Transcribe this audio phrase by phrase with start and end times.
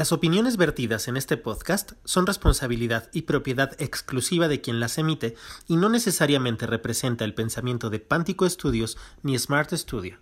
[0.00, 5.34] Las opiniones vertidas en este podcast son responsabilidad y propiedad exclusiva de quien las emite
[5.68, 10.16] y no necesariamente representa el pensamiento de Pántico Studios ni Smart Studio.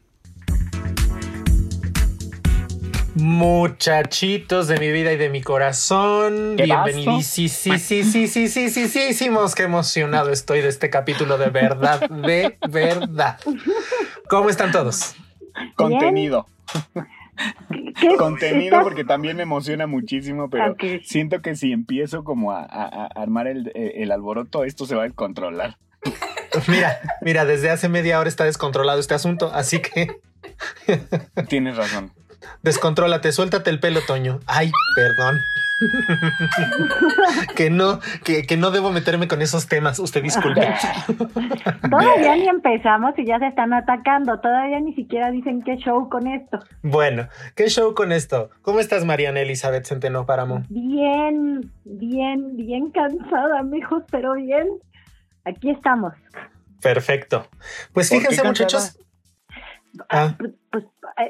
[3.15, 7.25] Muchachitos de mi vida y de mi corazón, bienvenidos.
[7.27, 11.39] Sí, sí, sí, sí, sí, sí, sí, sí, sí, qué emocionado estoy de este capítulo
[11.39, 13.39] de verdad, de verdad.
[14.29, 15.15] ¿Cómo están todos?
[15.77, 16.49] Contenido.
[18.19, 22.63] contenido porque también me emociona muchísimo, pero siento que si empiezo como a,
[23.15, 25.77] armar el, el, alboroto, esto se va a descontrolar.
[26.69, 30.21] Mira, mira, desde hace media hora está descontrolado este asunto, así que...
[31.49, 32.13] Tienes razón.
[32.63, 34.41] Descontrólate, suéltate el pelo, Toño.
[34.47, 35.39] Ay, perdón.
[37.57, 39.99] que no, que, no debo meterme con esos temas.
[39.99, 40.61] Usted disculpe.
[41.91, 44.41] Todavía ni empezamos y ya se están atacando.
[44.41, 46.59] Todavía ni siquiera dicen qué show con esto.
[46.83, 48.51] Bueno, ¿qué show con esto?
[48.63, 50.65] ¿Cómo estás, Mariana Elizabeth Centeno Páramo?
[50.69, 54.67] Bien, bien, bien cansada, mijos, pero bien.
[55.45, 56.13] Aquí estamos.
[56.83, 57.49] Perfecto.
[57.93, 58.99] Pues fíjense, muchachos.
[60.09, 60.35] Ah.
[60.39, 60.85] Pues, pues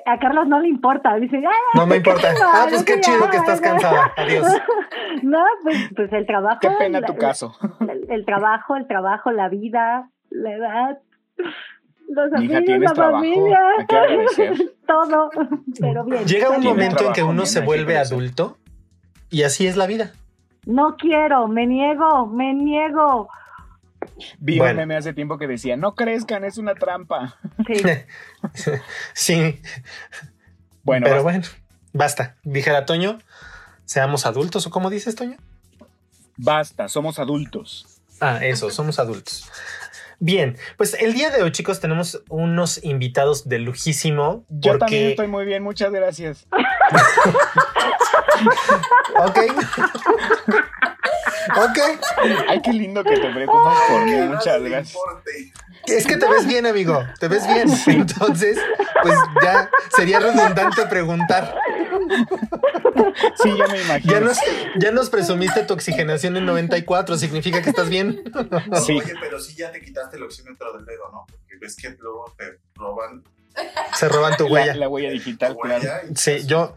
[0.06, 1.14] a Carlos no le importa.
[1.16, 1.40] Dice,
[1.74, 2.28] no me importa.
[2.44, 4.12] ah, pues qué chido que estás cansada.
[4.16, 4.46] Adiós.
[5.22, 6.58] No, pues, pues el trabajo.
[6.60, 7.54] Qué pena tu caso.
[8.08, 10.98] El, trabajo, el trabajo, la vida, la edad,
[12.08, 13.60] los amigos, la familia,
[14.86, 15.30] todo.
[15.80, 16.24] Pero bien.
[16.24, 18.58] Llega un momento en que uno se vuelve adulto
[19.30, 20.12] y así es la vida.
[20.66, 23.28] No quiero, me niego, me niego.
[24.38, 27.38] Vi un meme hace tiempo que decía, no crezcan, es una trampa.
[27.66, 27.82] Sí.
[29.14, 29.60] sí.
[30.82, 31.44] Bueno, pero bueno,
[31.92, 32.36] basta.
[32.42, 33.18] Dijera Toño,
[33.84, 35.36] seamos adultos, ¿o cómo dices, Toño?
[36.36, 38.00] Basta, somos adultos.
[38.20, 39.50] Ah, eso, somos adultos.
[40.20, 44.44] Bien, pues el día de hoy, chicos, tenemos unos invitados de lujísimo.
[44.48, 46.46] Yo también estoy muy bien, muchas gracias.
[49.16, 49.38] ok.
[51.56, 51.78] Ok.
[52.48, 54.12] Ay, qué lindo que te preocupas por mí.
[54.12, 54.98] Muchas gracias.
[55.86, 57.02] Es que te ves bien, amigo.
[57.18, 57.68] Te ves bien.
[57.86, 58.58] Entonces,
[59.02, 61.54] pues ya sería redundante preguntar.
[63.42, 64.12] Sí, ya me imagino.
[64.12, 64.38] Ya nos,
[64.78, 67.16] ya nos presumiste tu oxigenación en 94.
[67.16, 68.22] ¿Significa que estás bien?
[68.84, 68.98] Sí.
[68.98, 71.26] Oye, pero sí ya te quitaste el oxímetro del dedo, ¿no?
[71.28, 73.24] Porque ves que luego te roban.
[73.94, 74.74] Se roban tu huella.
[74.74, 75.84] La, huella digital, claro.
[76.14, 76.74] Sí, yo.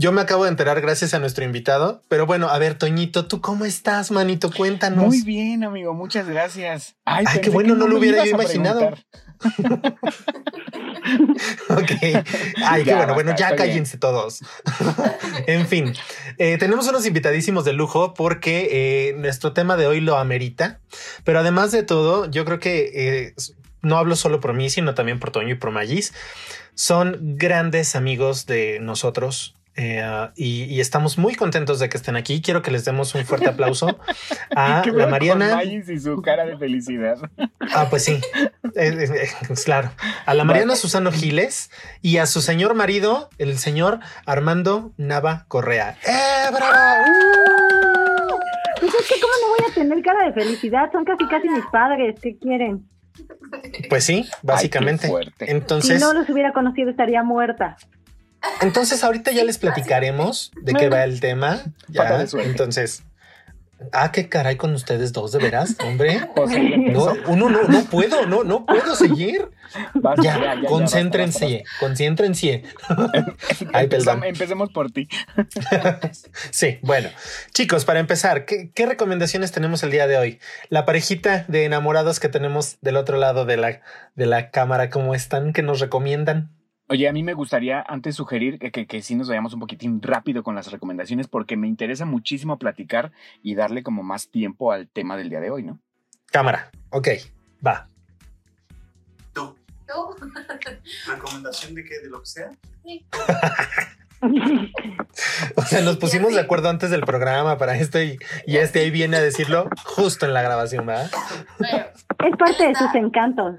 [0.00, 3.42] Yo me acabo de enterar gracias a nuestro invitado, pero bueno, a ver, Toñito, ¿tú
[3.42, 4.50] cómo estás, manito?
[4.50, 5.04] Cuéntanos.
[5.04, 6.96] Muy bien, amigo, muchas gracias.
[7.04, 8.80] Ay, qué bueno, no, lo hubiera yo imaginado.
[11.68, 11.90] ok.
[12.64, 13.12] Ay, qué bueno.
[13.12, 14.40] Bueno, ya cállense todos.
[15.46, 15.92] en fin,
[16.38, 18.68] eh, tenemos unos invitadísimos de lujo porque
[19.10, 20.80] eh, nuestro tema de hoy lo amerita.
[21.24, 23.34] Pero además de todo, yo creo que eh,
[23.82, 26.14] no hablo solo por mí, sino también por Toño y por Magis.
[26.72, 29.59] Son grandes amigos de nosotros.
[29.82, 32.42] Eh, y, estamos muy contentos de que estén aquí.
[32.42, 33.98] Quiero que les demos un fuerte aplauso
[34.54, 35.64] a la Mariana.
[35.64, 37.16] y su cara de felicidad.
[37.74, 38.20] Ah, pues sí,
[38.74, 39.28] eh, eh,
[39.64, 39.90] claro.
[40.26, 41.70] A la Mariana Susano Giles
[42.02, 45.96] y a su señor marido, el señor Armando Nava Correa.
[46.06, 46.68] ¡Eh, bravo!
[48.80, 50.92] Pues es que, ¿cómo no voy a tener cara de felicidad?
[50.92, 52.20] Son casi casi mis padres.
[52.20, 52.86] ¿Qué quieren?
[53.88, 55.10] Pues sí, básicamente.
[55.38, 57.78] Entonces, si no los hubiera conocido, estaría muerta.
[58.60, 61.62] Entonces, ahorita ya les platicaremos de qué va el tema.
[61.88, 63.04] Ya, entonces.
[63.92, 66.28] Ah, qué caray con ustedes dos, de veras, hombre.
[66.90, 69.50] No, uno no, no puedo, no, no puedo seguir.
[70.22, 72.64] ya, concéntrense, concéntrense.
[73.72, 73.88] Ay,
[74.24, 75.08] Empecemos por ti.
[76.50, 77.08] sí, bueno.
[77.52, 80.40] Chicos, para empezar, ¿qué, ¿qué, recomendaciones tenemos el día de hoy?
[80.68, 83.80] La parejita de enamorados que tenemos del otro lado de la,
[84.14, 85.52] de la cámara, ¿cómo están?
[85.52, 86.50] ¿Qué nos recomiendan?
[86.90, 90.02] Oye, a mí me gustaría antes sugerir que, que, que, sí nos vayamos un poquitín
[90.02, 93.12] rápido con las recomendaciones porque me interesa muchísimo platicar
[93.44, 95.78] y darle como más tiempo al tema del día de hoy, ¿no?
[96.32, 97.06] Cámara, ok,
[97.64, 97.88] va.
[99.32, 99.54] ¿Tú?
[99.86, 100.16] ¿Tú?
[101.06, 102.00] ¿Recomendación de qué?
[102.00, 102.50] ¿De lo que sea?
[102.82, 103.06] Sí.
[105.54, 108.18] o sea, nos pusimos de acuerdo antes del programa para esto y,
[108.48, 111.08] y este ahí viene a decirlo justo en la grabación, ¿verdad?
[112.18, 113.54] es parte de sus encantos.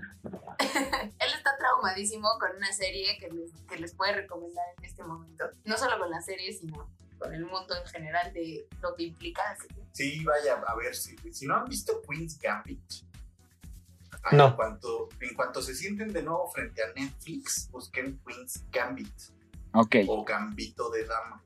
[1.20, 5.46] él está traumadísimo con una serie que les, que les puede recomendar en este momento.
[5.66, 9.42] No solo con la serie, sino con el mundo en general de lo que implica
[9.92, 12.80] Sí, vaya, a ver, si, si no han visto Queen's Gambit,
[14.32, 14.50] no.
[14.50, 19.14] En cuanto, en cuanto se sienten de nuevo frente a Netflix, busquen Queen's Gambit.
[19.74, 19.96] Ok.
[20.08, 21.44] O Gambito de Dama.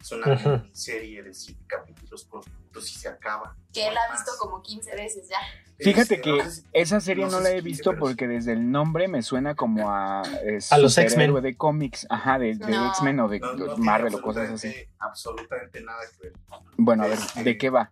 [0.00, 3.56] Es una serie de siete capítulos cortos y se acaba.
[3.72, 5.38] Que él ha visto como 15 veces ya.
[5.78, 6.42] Fíjate que
[6.72, 10.78] esa serie no, la he visto porque desde el nombre me suena como a, a
[10.78, 13.40] los X-Men de cómics, ajá, de, X-Men o de
[13.78, 14.72] Marvel o cosas así.
[14.98, 16.32] Absolutamente nada que ver.
[16.76, 17.90] Bueno, a ver, ¿de este, qué va?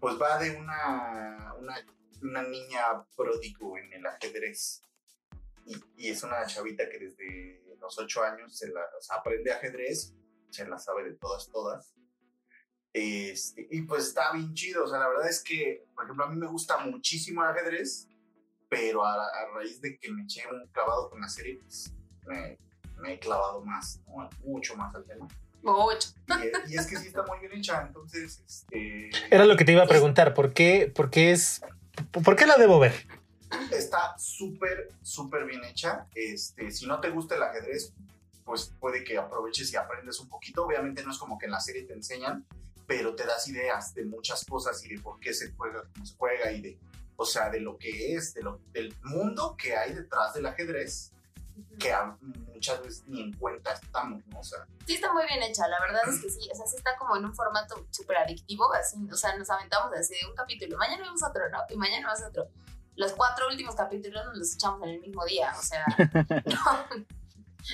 [0.00, 1.74] Pues va de una, una,
[2.22, 4.82] una niña pródigo en el ajedrez.
[5.66, 10.14] Y, y, es una chavita que desde los ocho años se la, aprende ajedrez,
[10.50, 11.94] se la sabe de todas, todas
[12.94, 14.84] este, y pues está bien chido.
[14.84, 18.08] O sea, la verdad es que, por ejemplo, a mí me gusta muchísimo el ajedrez,
[18.68, 19.16] pero a,
[19.52, 21.92] raíz de que me eché un clavado con la serie, pues
[22.26, 22.56] me,
[23.12, 24.00] he clavado más,
[24.44, 25.26] mucho más al tema.
[25.62, 26.10] Mucho.
[26.68, 28.42] Y, es que sí está muy bien hecha, entonces.
[28.46, 31.62] Este, Era lo que te iba a preguntar, ¿por qué, por qué es.
[32.12, 33.06] ¿Por qué la debo ver?
[33.72, 36.06] Está súper, súper bien hecha.
[36.14, 37.92] Este, si no te gusta el ajedrez,
[38.44, 40.64] pues puede que aproveches y aprendes un poquito.
[40.64, 42.44] Obviamente no es como que en la serie te enseñan,
[42.86, 46.16] pero te das ideas de muchas cosas y de por qué se juega cómo se
[46.16, 46.78] juega y de,
[47.16, 51.12] o sea, de lo que es, de lo, del mundo que hay detrás del ajedrez,
[51.78, 51.94] que
[52.52, 54.40] muchas veces ni en cuenta estamos, ¿no?
[54.40, 54.66] O sea.
[54.86, 57.16] Sí, está muy bien hecha, la verdad es que sí, o sea, sí está como
[57.16, 61.04] en un formato súper adictivo, así, o sea, nos aventamos así de un capítulo, mañana
[61.04, 61.58] vemos otro, ¿no?
[61.68, 62.48] Y mañana vemos otro.
[62.96, 65.84] Los cuatro últimos capítulos nos los echamos en el mismo día, o sea,
[66.46, 67.04] no,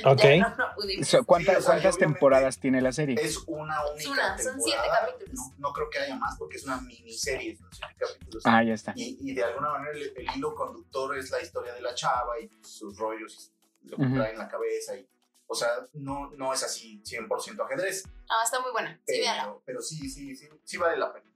[0.05, 1.27] Ok.
[1.27, 3.17] ¿Cuántas temporadas tiene la serie?
[3.21, 4.01] Es una única.
[4.01, 5.41] Es una, son siete capítulos.
[5.59, 8.43] No, creo que haya más porque es una miniserie, son siete capítulos.
[8.47, 8.93] Ah, ya está.
[8.97, 12.97] Y, de alguna manera el, hilo conductor es la historia de la chava y sus
[12.99, 13.53] rollos
[13.83, 14.97] y lo que trae en la cabeza.
[14.97, 15.09] Y,
[15.47, 18.05] o sea, no, no es así 100% ajedrez.
[18.29, 19.01] Ah, está muy buena.
[19.07, 21.30] Sí, pero, pero sí, sí, sí, sí vale la pena.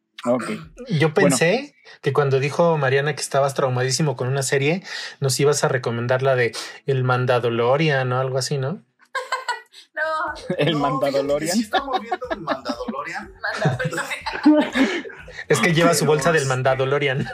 [0.89, 4.83] Yo pensé que cuando dijo Mariana que estabas traumadísimo con una serie,
[5.21, 6.53] nos ibas a recomendar la de
[6.87, 8.83] El Mandadolorian o algo así, ¿no?
[9.95, 10.57] no.
[10.57, 11.57] ¿El no, Mandadolorian?
[11.57, 13.35] Sí, estamos viendo el Mandadolorian.
[15.49, 17.29] es que lleva su bolsa del Mandadolorian.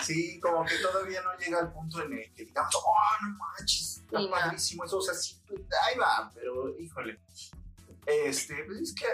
[0.00, 4.02] Sí, como que todavía no llega al punto en el que digamos, oh, no manches,
[4.04, 7.18] está padrísimo eso, o sea, sí, ahí va, pero híjole,
[8.06, 9.06] este, pues es que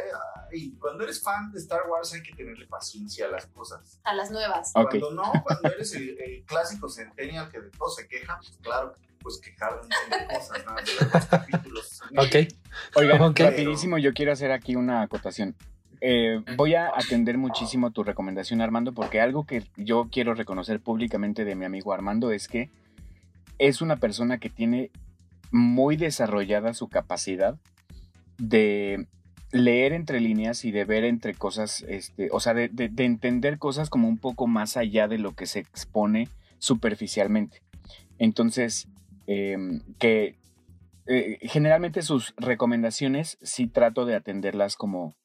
[0.78, 4.00] cuando eres fan de Star Wars hay que tenerle paciencia a las cosas.
[4.04, 4.70] A las nuevas.
[4.74, 9.08] Cuando no, cuando eres el, clásico centennial que de todo se queja, pues claro que
[9.22, 10.74] puedes quejar de cosas, ¿no?
[10.74, 12.00] De los capítulos.
[12.18, 12.52] Ok.
[12.96, 15.56] Oigan, rapidísimo, yo quiero hacer aquí una acotación.
[16.02, 21.44] Eh, voy a atender muchísimo tu recomendación, Armando, porque algo que yo quiero reconocer públicamente
[21.44, 22.70] de mi amigo Armando es que
[23.58, 24.90] es una persona que tiene
[25.52, 27.56] muy desarrollada su capacidad
[28.38, 29.06] de
[29.52, 34.08] leer entre líneas y de ver entre cosas, este, o sea, de, entender cosas como
[34.08, 37.60] un poco más allá de lo que se expone superficialmente.
[38.18, 38.88] Entonces,
[39.26, 40.38] em, que
[41.06, 45.16] eh, generalmente sus recomendaciones sí trato de atenderlas como,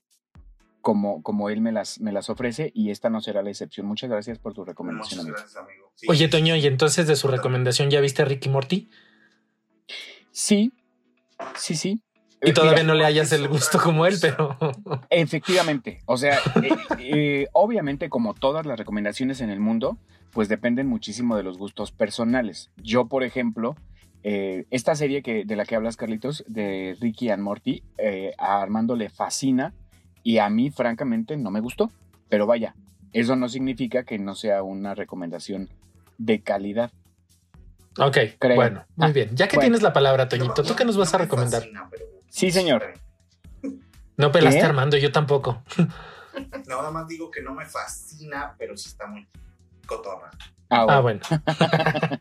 [0.82, 3.88] como, como él me las, me las ofrece y esta no será la excepción.
[3.88, 5.22] Muchas gracias por tu recomendación.
[5.22, 5.92] Muchas gracias, amigo.
[6.08, 8.90] Oye, Toño, ¿y entonces de su recomendación ya viste a Ricky Morty?
[10.32, 10.74] Sí,
[11.56, 12.02] sí, sí.
[12.42, 14.58] Y todavía no le hayas el gusto como él, pero...
[15.10, 16.70] Efectivamente, o sea, eh,
[17.00, 19.98] eh, obviamente como todas las recomendaciones en el mundo,
[20.32, 22.70] pues dependen muchísimo de los gustos personales.
[22.78, 23.76] Yo, por ejemplo,
[24.24, 27.84] eh, esta serie que, de la que hablas, Carlitos, de Ricky and Morty,
[28.38, 29.74] a Armando le fascina
[30.24, 31.90] y a mí, francamente, no me gustó.
[32.30, 32.76] Pero vaya,
[33.14, 35.70] eso no significa que no sea una recomendación
[36.18, 36.92] de calidad.
[37.98, 38.18] Ok,
[38.56, 39.36] bueno, muy ah, bien.
[39.36, 41.64] Ya que tienes la palabra, Toñito, ¿tú qué nos vas a recomendar?
[42.30, 42.94] Sí, señor.
[44.18, 45.64] No pelaste Armando, yo tampoco.
[46.68, 49.28] Nada más digo que no me fascina, pero sí está muy
[49.86, 50.32] cotorra.
[50.70, 51.22] Ah, bueno.
[51.30, 52.20] Ah,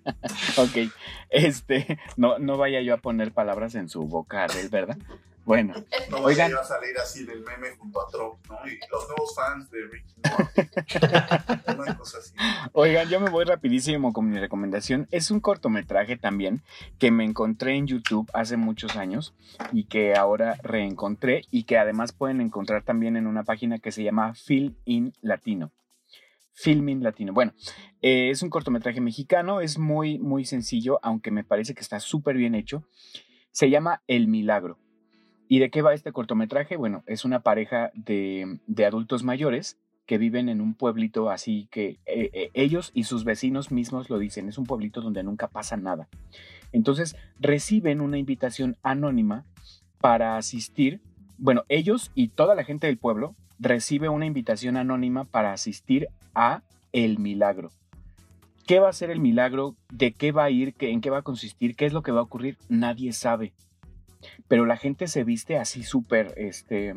[0.56, 0.92] ok.
[1.30, 4.98] Este, no, no vaya yo a poner palabras en su boca, ¿verdad?
[5.46, 5.74] Bueno,
[6.10, 6.52] no oigan.
[6.56, 8.56] a salir así del meme junto a Trump, ¿no?
[8.68, 10.14] Y los nuevos fans de Ricky
[11.78, 12.34] Una cosa así.
[12.72, 15.06] Oigan, yo me voy rapidísimo con mi recomendación.
[15.12, 16.62] Es un cortometraje también
[16.98, 19.34] que me encontré en YouTube hace muchos años
[19.70, 24.02] y que ahora reencontré y que además pueden encontrar también en una página que se
[24.02, 25.70] llama Film in Latino.
[26.56, 27.32] Filming Latino.
[27.34, 27.52] Bueno,
[28.00, 32.36] eh, es un cortometraje mexicano, es muy, muy sencillo, aunque me parece que está súper
[32.36, 32.82] bien hecho.
[33.52, 34.78] Se llama El Milagro.
[35.48, 36.76] ¿Y de qué va este cortometraje?
[36.76, 42.30] Bueno, es una pareja de, adultos mayores que viven en un pueblito así que eh,
[42.32, 46.08] eh, ellos y sus vecinos mismos lo dicen, es un pueblito donde nunca pasa nada.
[46.72, 49.44] Entonces reciben una invitación anónima
[50.00, 51.00] para asistir,
[51.38, 56.62] bueno, ellos y toda la gente del pueblo recibe una invitación anónima para asistir a
[56.92, 57.72] el milagro.
[58.66, 59.76] ¿Qué va a ser el milagro?
[59.92, 60.74] ¿De qué va a ir?
[60.78, 61.74] ¿En qué va a consistir?
[61.74, 62.58] ¿Qué es lo que va a ocurrir?
[62.68, 63.52] Nadie sabe.
[64.48, 66.94] pero la gente se viste así súper, este,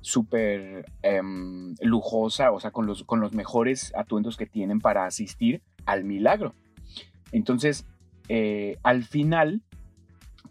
[0.00, 5.62] súper em, lujosa, o sea, con los, con los mejores atuendos que tienen para asistir
[5.84, 6.54] al milagro.
[7.32, 7.86] Entonces,
[8.28, 9.62] eh, al final,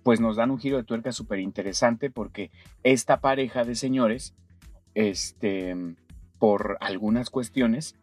[0.03, 2.51] pues nos dan un giro de tuerca súper interesante porque
[2.83, 4.33] esta pareja de señores,
[4.93, 5.75] este,
[6.39, 7.95] por algunas cuestiones,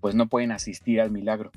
[0.00, 1.50] pues no pueden asistir al milagro.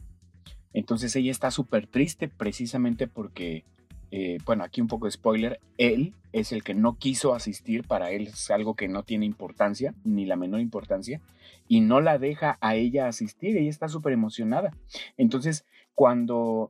[0.73, 3.65] Entonces ella está súper triste precisamente porque,
[4.11, 8.11] eh, bueno, aquí un poco de spoiler, él es el que no quiso asistir, para
[8.11, 11.21] él es algo que no tiene importancia, ni la menor importancia,
[11.67, 14.71] y no la deja a ella asistir, ella está súper emocionada.
[15.17, 16.67] Entonces, cuando,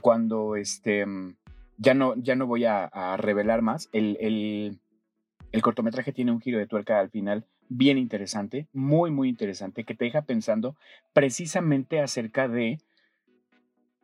[0.00, 1.04] cuando este,
[1.76, 2.88] ya no, ya no voy a,
[3.18, 4.78] revelar más, el, el,
[5.52, 9.94] el cortometraje tiene un giro de tuerca al final bien interesante, muy, muy interesante, que
[9.94, 10.76] te deja pensando
[11.12, 12.78] precisamente acerca de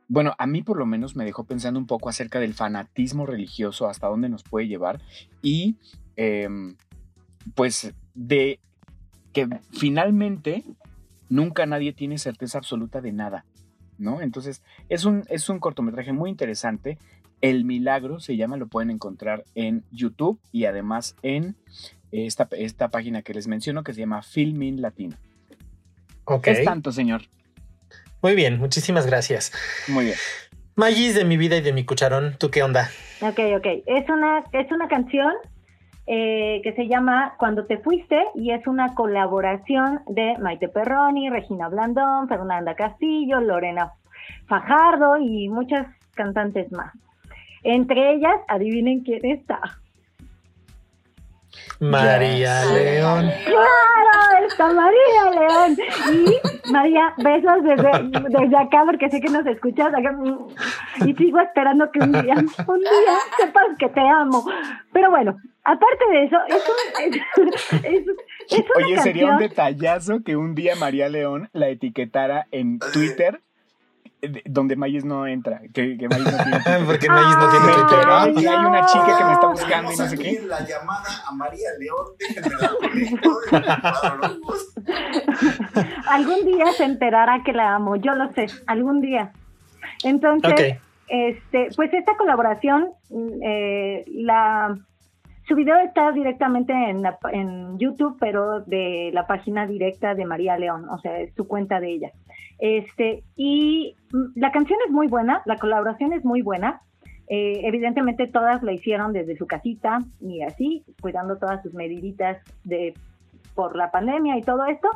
[0.08, 3.88] bueno, a mí por lo menos me dejó pensando un poco acerca del fanatismo religioso,
[3.88, 5.02] hasta dónde nos puede llevar
[5.42, 5.76] y
[6.16, 6.76] em,
[7.54, 8.58] pues de
[9.34, 10.64] que finalmente
[11.28, 13.44] nunca nadie tiene certeza absoluta de nada,
[13.98, 14.22] ¿no?
[14.22, 16.98] Entonces es un, es un cortometraje muy interesante.
[17.42, 21.54] El Milagro se llama, lo pueden encontrar en YouTube y además en
[22.12, 25.16] esta, esta página que les menciono que se llama Filmin Latino.
[26.24, 26.48] Ok.
[26.48, 27.22] Es tanto, señor.
[28.22, 29.52] Muy bien, muchísimas gracias.
[29.88, 30.16] Muy bien.
[30.76, 32.88] Magis de mi vida y de mi cucharón, ¿tú qué onda?
[33.20, 33.66] Ok, ok.
[33.86, 35.32] Es una, es una canción
[36.06, 41.68] eh, que se llama Cuando te fuiste y es una colaboración de Maite Perroni, Regina
[41.68, 43.92] Blandón, Fernanda Castillo, Lorena
[44.46, 46.92] Fajardo y muchas cantantes más.
[47.62, 49.80] Entre ellas, adivinen quién está.
[51.80, 53.30] María León.
[53.44, 55.76] Claro, está María León.
[56.12, 57.90] Y María, besos desde,
[58.28, 59.92] desde acá porque sé que nos escuchas.
[61.04, 64.44] y sigo esperando que un día, un día sepas que te amo.
[64.92, 68.04] Pero bueno, aparte de eso, es un...
[68.76, 73.40] Oye, sería un detallazo que un día María León la etiquetara en Twitter
[74.46, 78.42] donde Mayis no entra, que, que Mayis no tiene Porque Mayis no tiene Twitter.
[78.42, 80.40] Y hay una chica que me está buscando y no sé qué.
[80.46, 82.06] La llamada a María León,
[86.08, 89.32] Algún día se enterará que la amo, yo lo sé, algún día.
[90.04, 92.90] Entonces, este, pues esta colaboración,
[93.42, 94.76] eh, la
[95.48, 100.86] su video está directamente en, en YouTube, pero de la página directa de María León,
[100.90, 102.12] o sea, es su cuenta de ella.
[102.58, 106.82] Este, y mm, la canción es muy buena, la colaboración es muy buena.
[107.28, 112.94] Eh, evidentemente todas la hicieron desde su casita y así, cuidando todas sus mediditas de
[113.54, 114.88] por la pandemia y todo esto,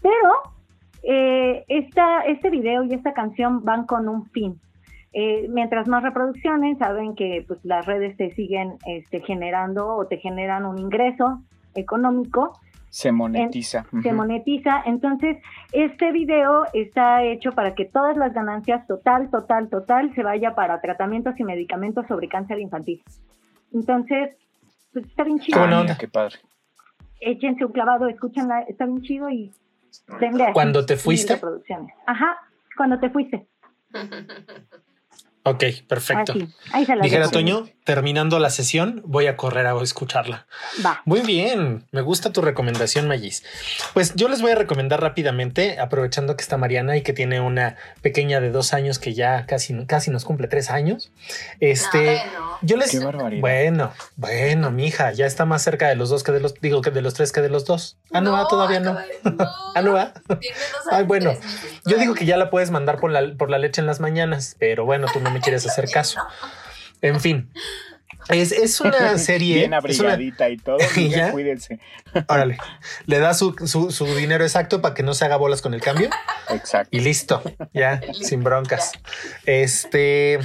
[0.00, 0.54] pero
[1.02, 4.60] eh, esta, este video y esta canción van con un fin.
[5.14, 10.18] Eh, mientras más reproducciones, saben que pues, las redes te siguen este, generando o te
[10.18, 11.42] generan un ingreso
[11.74, 12.58] económico
[12.92, 13.86] se monetiza.
[14.02, 14.82] Se monetiza.
[14.84, 15.38] Entonces,
[15.72, 20.78] este video está hecho para que todas las ganancias total, total, total se vaya para
[20.82, 23.02] tratamientos y medicamentos sobre cáncer infantil.
[23.72, 24.36] Entonces,
[24.92, 25.58] pues está bien chido.
[25.58, 26.36] Ah, qué padre.
[27.18, 29.50] Échense un clavado, escúchenla, está bien chido y
[30.20, 31.40] denle Cuando te fuiste.
[32.04, 32.36] Ajá,
[32.76, 33.46] cuando te fuiste.
[35.44, 36.34] Ok, perfecto.
[37.02, 40.46] Dijera Toño, terminando la sesión, voy a correr a escucharla.
[40.84, 41.02] Va.
[41.04, 43.42] Muy bien, me gusta tu recomendación, Magis.
[43.92, 47.76] Pues yo les voy a recomendar rápidamente, aprovechando que está Mariana y que tiene una
[48.02, 51.10] pequeña de dos años que ya casi, casi nos cumple tres años.
[51.58, 52.22] Este,
[52.62, 52.96] yo les.
[53.40, 56.82] bueno, bueno, mi hija ya está más cerca de los dos que de los, digo
[56.82, 57.98] que de los tres que de los dos.
[58.12, 58.96] Ah, no, ah, todavía no.
[59.74, 60.12] ah, no, ah.
[60.92, 61.32] Ay, bueno,
[61.84, 64.54] yo digo que ya la puedes mandar por la, por la leche en las mañanas,
[64.60, 66.20] pero bueno, tú no me quieres hacer caso.
[67.00, 67.50] En fin.
[68.28, 69.56] Es, es una serie.
[69.56, 70.78] Bien abrigadita y todo.
[70.96, 71.32] ¿Ya?
[71.32, 71.80] Cuídense.
[72.28, 72.58] Órale.
[73.06, 76.10] Le da su, su, dinero exacto para que no se haga bolas con el cambio.
[76.50, 76.96] Exacto.
[76.96, 77.42] Y listo.
[77.72, 78.92] Ya, sin broncas.
[79.46, 80.38] Este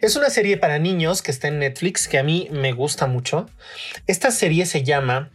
[0.00, 3.48] es una serie para niños que está en Netflix que a mí me gusta mucho.
[4.06, 5.30] Esta serie se llama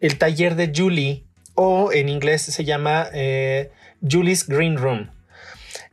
[0.00, 3.70] El taller de Julie o en inglés se llama eh,
[4.02, 5.10] Julie's Green Room.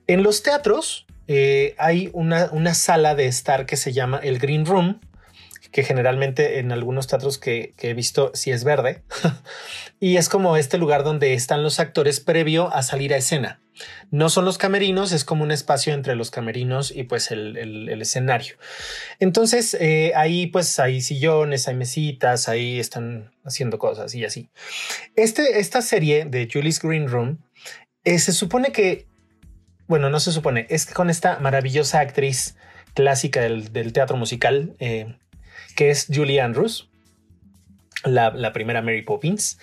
[0.07, 4.99] En los teatros eh, hay una, sala de estar que se llama el Green Room,
[5.71, 9.03] que generalmente en algunos teatros que, he visto sí es verde,
[10.01, 13.61] y es como este lugar donde están los actores previo a salir a escena.
[14.09, 18.57] No son los camerinos, es como un espacio entre los camerinos y pues el, escenario.
[19.19, 24.49] Entonces eh, ahí pues hay sillones, hay mesitas, ahí están haciendo cosas y así.
[25.15, 27.39] Este, esta serie de Julie's Green Room
[28.03, 29.07] eh, se supone que
[29.91, 32.55] bueno, no se supone, es con esta maravillosa actriz
[32.93, 35.17] clásica del, teatro musical, eh,
[35.75, 36.89] que es Julie Andrews,
[38.05, 39.59] la, primera Mary Poppins,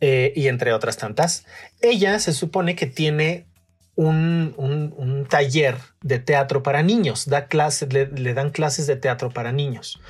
[0.00, 1.46] eh, y entre otras tantas.
[1.80, 3.46] Ella se supone que tiene
[3.94, 7.46] un, taller de teatro para niños, da
[7.88, 10.00] le, dan clases de teatro para niños,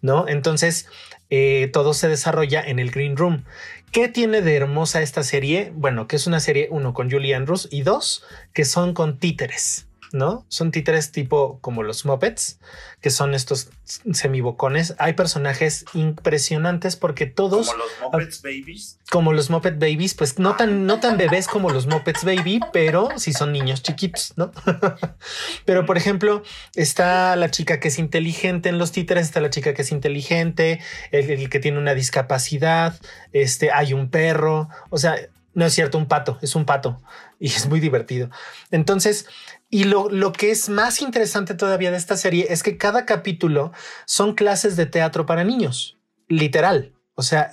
[0.00, 0.26] ¿no?
[0.26, 0.88] Entonces,
[1.28, 3.44] eh, todo se desarrolla en el Green Room.
[3.90, 5.72] ¿Qué tiene de hermosa esta serie?
[5.74, 9.87] Bueno, que es una serie, uno, con Julie Andrews y dos, que son con títeres.
[10.12, 10.44] ¿No?
[10.48, 12.58] Son títeres tipo como los Muppets,
[13.00, 14.94] que son estos semibocones.
[14.98, 17.68] Hay personajes impresionantes porque todos.
[17.68, 18.98] Como los Muppets Babies.
[19.10, 23.08] Como los Muppet Babies, pues no tan, no tan bebés como los Muppets Baby, pero
[23.16, 24.52] sí son niños chiquitos, ¿no?
[25.64, 26.42] pero por ejemplo,
[26.74, 30.80] está la chica que es inteligente en los títeres, está la chica que es inteligente,
[31.10, 32.98] el, el que tiene una discapacidad,
[33.32, 35.16] este, hay un perro, o sea,
[35.54, 37.00] no es cierto, un pato, es un pato
[37.40, 38.30] y es muy divertido.
[38.70, 39.26] Entonces,
[39.70, 43.72] y lo, lo, que es más interesante todavía de esta serie es que cada capítulo
[44.06, 45.98] son clases de teatro para niños,
[46.28, 46.94] literal.
[47.14, 47.50] O sea,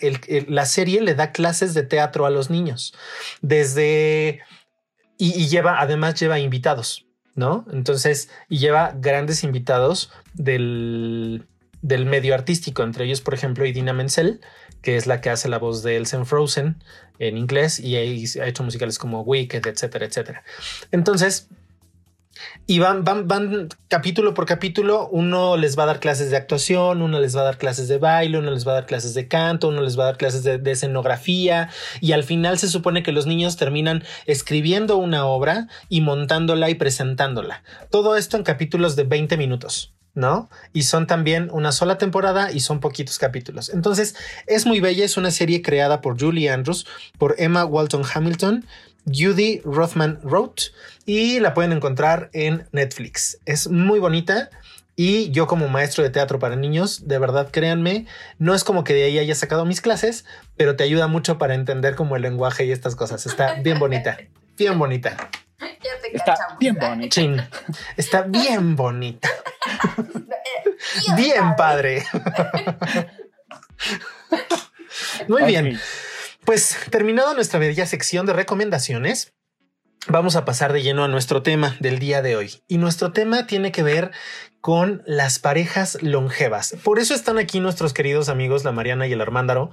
[0.48, 2.94] la serie le da clases de teatro a los niños
[3.42, 4.42] desde
[5.18, 7.66] y, lleva, además lleva invitados, ¿no?
[7.72, 11.48] Entonces, y lleva grandes invitados del,
[11.82, 14.40] del medio artístico, entre ellos, por ejemplo, Idina Menzel,
[14.84, 16.84] que es la que hace la voz de Elsen Frozen
[17.18, 20.44] en inglés y ha hecho musicales como Wicked, etcétera, etcétera.
[20.92, 21.50] Entonces,
[22.68, 27.04] y van, van, van capítulo por capítulo, uno les va a dar clases de actuación,
[27.04, 29.28] uno les va a dar clases de baile, uno les va a dar clases de
[29.28, 31.70] canto, uno les va a dar clases de, escenografía
[32.02, 36.76] y al final se supone que los niños terminan escribiendo una obra y montándola y
[36.76, 37.64] presentándola.
[37.92, 39.92] Todo esto en capítulos de 20 minutos.
[40.16, 40.50] ¿no?
[40.72, 43.68] Y son también una sola temporada y son poquitos capítulos.
[43.68, 44.16] Entonces,
[44.48, 48.64] es muy bella, es una serie creada por Julie Andrews, por Emma Walton Hamilton
[49.06, 50.64] Judy Rothman wrote
[51.06, 53.40] y la pueden encontrar en Netflix.
[53.46, 54.50] Es muy bonita.
[54.98, 58.06] Y yo como maestro de teatro para niños, de verdad créanme,
[58.40, 60.24] no es como que de ahí haya sacado mis clases,
[60.56, 63.26] pero te ayuda mucho para entender como el lenguaje y estas cosas.
[63.26, 64.18] Está bien bonita,
[64.58, 65.18] bien bonita.
[66.14, 67.50] Está bien bonita.
[67.98, 69.30] está bien bonita.
[71.18, 72.06] bien padre.
[75.28, 75.78] Muy bien.
[76.46, 79.34] Pues terminada nuestra bella sección de recomendaciones,
[80.08, 82.62] vamos a pasar de lleno a nuestro tema del día de hoy.
[82.68, 84.12] Y nuestro tema tiene que ver
[84.62, 86.76] con las parejas longevas.
[86.84, 89.72] Por eso están aquí nuestros queridos amigos, la Mariana y el Armándaro,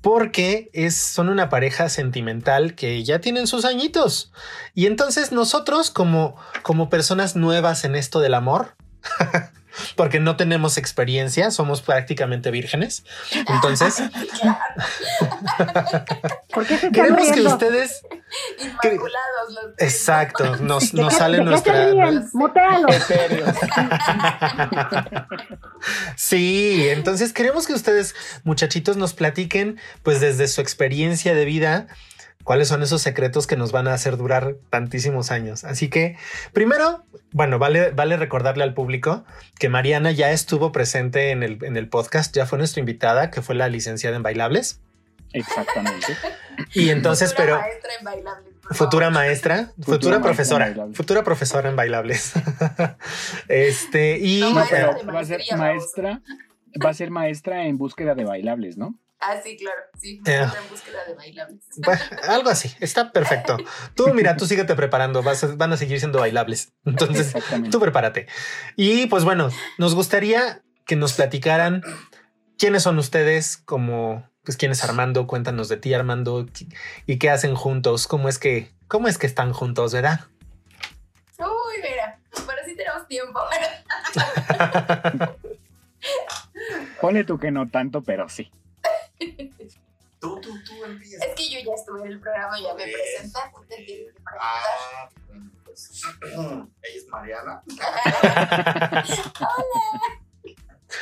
[0.00, 4.32] porque es, son una pareja sentimental que ya tienen sus añitos.
[4.72, 8.74] Y entonces nosotros, como, como personas nuevas en esto del amor,
[9.94, 13.04] porque no tenemos experiencia, somos prácticamente vírgenes.
[13.48, 14.02] Entonces,
[16.92, 18.02] queremos que ustedes
[18.58, 21.90] Inmaculados Exacto, nos, nos sale nuestra.
[26.16, 31.86] sí, entonces queremos que ustedes, muchachitos, nos platiquen, pues desde su experiencia de vida,
[32.46, 35.64] cuáles son esos secretos que nos van a hacer durar tantísimos años.
[35.64, 36.16] Así que,
[36.52, 39.24] primero, bueno, vale, vale recordarle al público
[39.58, 43.42] que Mariana ya estuvo presente en el, en el podcast, ya fue nuestra invitada, que
[43.42, 44.80] fue la licenciada en bailables.
[45.32, 46.06] Exactamente.
[46.72, 47.58] Y entonces, futura pero...
[47.58, 52.32] Maestra en bailables, futura maestra, futura, profesora, futura profesora en bailables.
[53.48, 54.40] este, y...
[54.40, 56.22] va a ser maestra,
[56.84, 58.94] va a ser maestra en búsqueda de bailables, ¿no?
[59.18, 61.60] Ah, sí, claro, sí, en búsqueda de bailables.
[62.28, 63.56] algo así, está perfecto.
[63.94, 66.72] Tú, mira, tú síguete preparando, vas van a seguir siendo bailables.
[66.84, 67.34] Entonces,
[67.70, 68.26] tú prepárate.
[68.76, 71.82] Y pues bueno, nos gustaría que nos platicaran
[72.58, 76.46] quiénes son ustedes, como, pues quién es Armando, cuéntanos de ti, Armando,
[77.06, 80.20] y qué hacen juntos, cómo es que, cómo es que están juntos, ¿verdad?
[81.38, 83.40] Uy, mira, pero sí tenemos tiempo.
[87.00, 88.50] Pone tú que no tanto, pero sí.
[90.18, 91.28] Tú, tú, tú empiezas.
[91.28, 94.12] Es que yo ya estuve en el programa, ya me presenté.
[94.40, 95.08] Ah,
[95.64, 96.02] pues,
[96.32, 97.62] ella es Mariana.
[97.68, 99.04] Hola.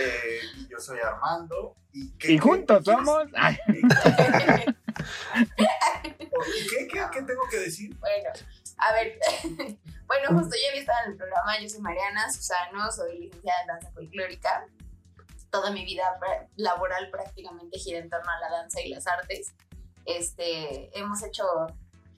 [0.01, 1.77] Eh, yo soy Armando.
[1.93, 3.27] Y, y juntos somos.
[6.71, 7.95] ¿Qué, qué, ¿Qué tengo que decir?
[7.99, 8.31] Bueno,
[8.79, 9.19] a ver.
[10.07, 11.61] bueno, justo ya había estado en el programa.
[11.61, 14.67] Yo soy Mariana Susano, soy licenciada en danza folclórica
[15.55, 16.03] toda mi vida
[16.57, 19.55] laboral prácticamente gira en torno a la danza y las artes.
[20.05, 21.45] Este, hemos hecho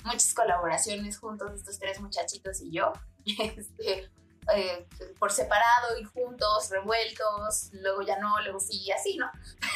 [0.05, 2.95] muchas colaboraciones juntos, estos tres muchachitos y yo,
[3.27, 4.09] este,
[4.55, 4.87] eh,
[5.19, 9.31] por separado y juntos, revueltos, luego ya no, luego sí, así, ¿no?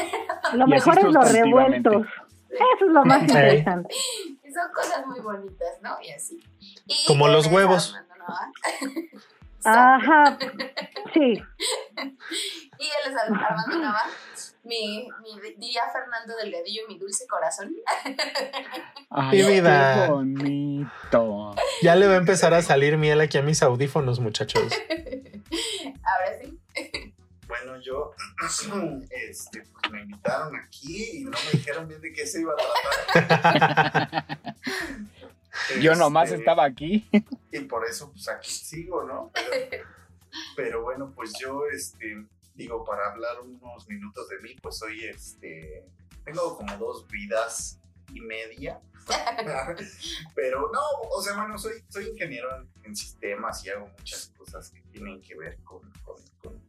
[0.55, 2.07] Lo mejor es los revueltos.
[2.49, 3.95] Eso es lo más interesante.
[4.43, 5.99] Son cosas muy bonitas, ¿no?
[6.03, 6.43] Y así.
[7.07, 7.95] Como los huevos.
[9.65, 10.39] Ajá,
[11.13, 11.43] sí.
[12.81, 14.03] Y él es Armando Nava,
[14.65, 17.75] mi, mi diría Fernando Delgadillo, mi dulce corazón.
[19.11, 20.07] Ay, Mi vida.
[20.07, 21.55] Qué bonito.
[21.83, 24.73] Ya le va a empezar a salir miel aquí a mis audífonos, muchachos.
[26.03, 26.59] Ahora sí.
[27.47, 28.13] Bueno, yo,
[29.11, 33.27] este, pues me invitaron aquí y no me dijeron bien de qué se iba a
[33.27, 34.25] tratar.
[35.81, 37.09] Yo nomás Este, estaba aquí.
[37.53, 39.31] Y por eso, pues aquí sigo, ¿no?
[39.35, 39.85] Pero,
[40.57, 45.85] pero bueno, pues yo, este, digo, para hablar unos minutos de mí, pues soy, este,
[46.25, 47.81] tengo como dos vidas
[48.13, 48.81] y media.
[50.35, 54.71] Pero no, o sea, bueno, soy, soy ingeniero en, en sistemas y hago muchas cosas
[54.71, 56.61] que tienen que ver con, con- con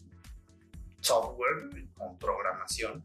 [1.00, 3.04] software, con programación.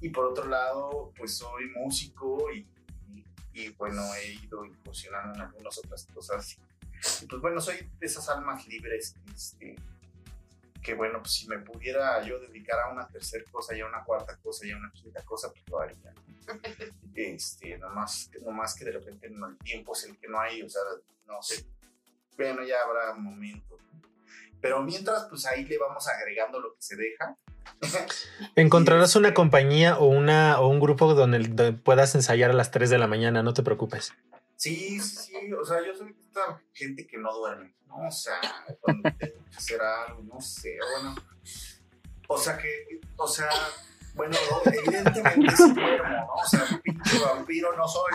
[0.00, 2.66] Y por otro lado, pues soy músico y,
[3.14, 6.56] y- y, bueno, he ido incursionando en algunas otras cosas.
[7.22, 9.76] Y pues bueno, soy de esas almas libres este,
[10.86, 14.04] que bueno, pues si me pudiera yo dedicar a una tercera cosa y a una
[14.04, 16.14] cuarta cosa y a una quinta cosa, pues lo haría.
[17.16, 20.68] Este, nomás, nomás que de repente no, el tiempo es el que no hay, o
[20.68, 20.82] sea,
[21.26, 21.64] no sé.
[22.36, 23.80] Bueno, ya habrá momentos.
[24.60, 27.36] Pero mientras, pues ahí le vamos agregando lo que se deja.
[28.54, 32.90] Encontrarás una compañía o una o un grupo donde, donde puedas ensayar a las 3
[32.90, 34.12] de la mañana, no te preocupes.
[34.56, 38.08] Sí, sí, o sea, yo soy esta gente que no duerme, ¿no?
[38.08, 38.40] O sea,
[38.80, 41.14] cuando tengo que hacer algo, no sé, bueno.
[42.28, 43.48] O sea que, o sea,
[44.14, 46.26] bueno, evidentemente sí duermo, ¿no?
[46.34, 48.12] O sea, pinche vampiro no soy.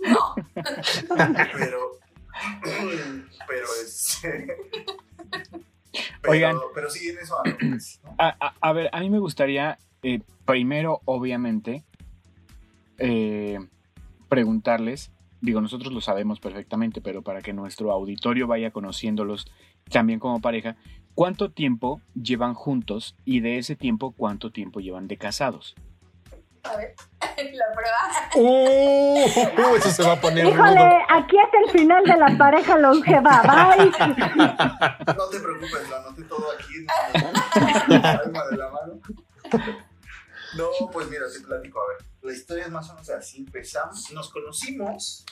[0.00, 0.34] no.
[1.52, 1.90] Pero,
[3.46, 4.56] pero este.
[6.20, 6.56] Pero, Oigan.
[6.74, 8.14] pero sí, en eso ando, pues, ¿no?
[8.18, 11.84] A, a- a ver, a mí me gustaría, eh, primero, obviamente,
[12.98, 13.58] eh,
[14.28, 19.46] preguntarles, digo, nosotros lo sabemos perfectamente, pero para que nuestro auditorio vaya conociéndolos
[19.90, 20.76] también como pareja,
[21.14, 25.74] ¿cuánto tiempo llevan juntos y de ese tiempo cuánto tiempo llevan de casados?
[26.64, 26.94] A ver,
[27.54, 27.96] la prueba.
[28.34, 30.54] Uh, eso se va a poner rudo.
[30.54, 33.42] Híjole, aquí es el final de la pareja longeva.
[33.42, 33.90] Bye.
[35.14, 36.86] No te preocupes, lo anoté todo aquí en
[38.02, 39.00] la palma de la mano.
[40.56, 42.04] No, pues mira, te platico, a ver.
[42.22, 43.38] La historia es más o menos así.
[43.38, 45.24] Empezamos, nos conocimos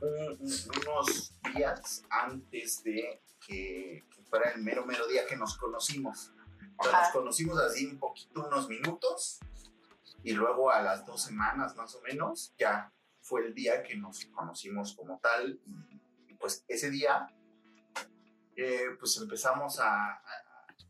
[0.00, 5.56] un- un- unos días antes de que, que fuera el mero, mero día que nos
[5.56, 6.32] conocimos.
[6.78, 9.38] O sea, nos conocimos así un poquito, unos minutos,
[10.22, 14.24] y luego a las dos semanas más o menos, ya fue el día que nos
[14.26, 15.58] conocimos como tal.
[15.66, 16.00] Y,
[16.32, 17.26] y pues ese día
[18.56, 20.22] eh, pues empezamos a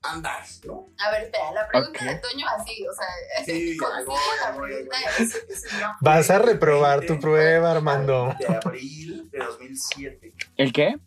[0.02, 0.88] andar, ¿no?
[0.98, 2.06] A ver, espera, la pregunta Ok.
[2.08, 7.14] de Toño así, o sea, Sí, consigo la pregunta es- Ese- Vas a reprobar 20
[7.14, 8.34] tu prueba, Armando.
[8.38, 10.34] De abril de 2007.
[10.56, 10.98] ¿El qué?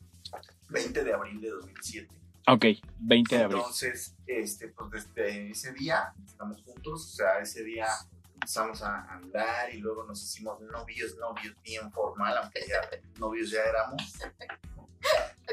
[0.69, 2.13] 20 de abril de 2007.
[2.47, 2.65] Ok,
[2.99, 3.57] 20 de abril.
[3.59, 7.87] Entonces, este, pues desde ese día estamos juntos, o sea, ese día
[8.33, 12.81] empezamos a andar y luego nos hicimos novios, novios bien formal, aunque ya
[13.17, 14.01] novios ya éramos.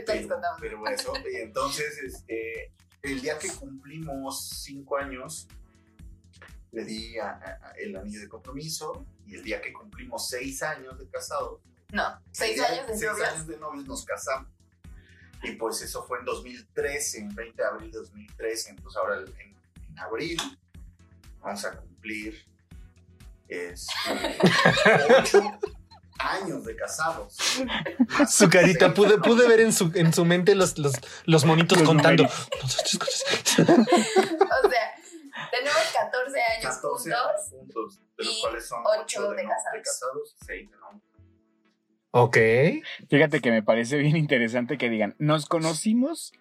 [0.06, 2.72] Pero, pero eso, y entonces, este,
[3.02, 5.48] el día que cumplimos cinco años,
[6.72, 10.98] le di a- a- el anillo de compromiso, y el día que cumplimos seis años
[10.98, 11.60] de casados,
[11.92, 13.28] No, seis años de seis novios.
[13.28, 14.48] años de novios nos casamos.
[15.42, 19.56] Y pues eso fue en 2013, en 20 de abril de 2013, entonces ahora en,
[19.88, 20.38] en abril
[21.40, 22.44] vamos a cumplir
[23.48, 23.92] este,
[25.18, 25.58] ocho
[26.24, 27.36] años de casados.
[28.28, 30.92] Su carita, pude, pude ver en su, en su mente los, los,
[31.26, 32.24] los monitos Los contando.
[32.24, 33.66] O sea,
[35.50, 37.48] tenemos 14 años 14 juntos.
[37.50, 39.72] juntos, de los y cuales son ocho 8 de de, casados.
[39.72, 41.02] de casados, 6 de no.
[42.12, 42.36] Ok.
[43.08, 46.32] Fíjate que me parece bien interesante que digan, nos conocimos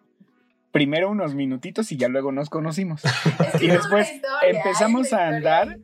[0.72, 3.04] primero unos minutitos y ya luego nos conocimos.
[3.06, 4.10] Es que Y es después
[4.42, 5.80] empezamos a andar.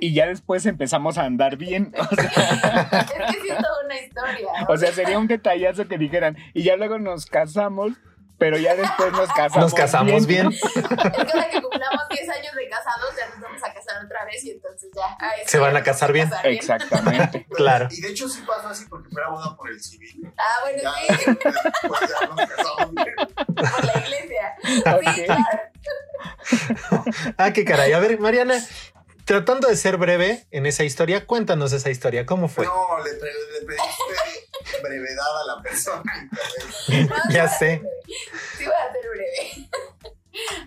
[0.00, 1.94] Y ya después empezamos a andar bien.
[2.10, 2.26] O sea.
[2.26, 4.48] Es que sí es toda una historia.
[4.68, 7.92] o sea, sería un detallazo que dijeran, y ya luego nos casamos,
[8.38, 9.56] pero ya después nos casamos.
[9.58, 10.48] Nos casamos bien.
[10.52, 10.78] Es que
[11.32, 14.50] ahora que cumplamos 10 años de casados, ya nos vamos a casar otra vez y
[14.50, 15.16] entonces ya.
[15.38, 16.30] sí Se van a casar bien.
[16.44, 17.46] Exactamente.
[17.56, 17.88] Claro.
[17.90, 20.30] Y de hecho sí pasó así porque fue la boda por el civil.
[20.36, 23.14] Ah, bueno, Ya, sí, después ya nos casamos bien.
[23.46, 24.56] por la iglesia.
[24.94, 25.14] Ok.
[25.14, 27.04] Sí, claro.
[27.38, 27.92] Ah, qué caray.
[27.92, 28.54] A ver, Mariana,
[29.26, 32.24] tratando de ser breve en esa historia, cuéntanos esa historia.
[32.24, 32.64] ¿Cómo fue?
[32.64, 36.30] No, le, le pediste brevedad a la persona.
[37.30, 37.82] Ya sé.
[38.56, 39.68] Sí, voy a ser breve.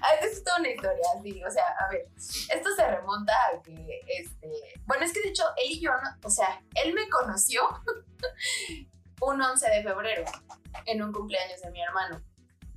[0.02, 1.44] Ah, Esto es toda una historia, sí.
[1.44, 4.50] O sea, a ver, esto se remonta a que, este.
[4.86, 7.62] Bueno, es que de hecho, él y yo, no- o sea, él me conoció
[9.22, 10.26] un 11 de febrero.
[10.86, 12.22] en un cumpleaños de mi hermano.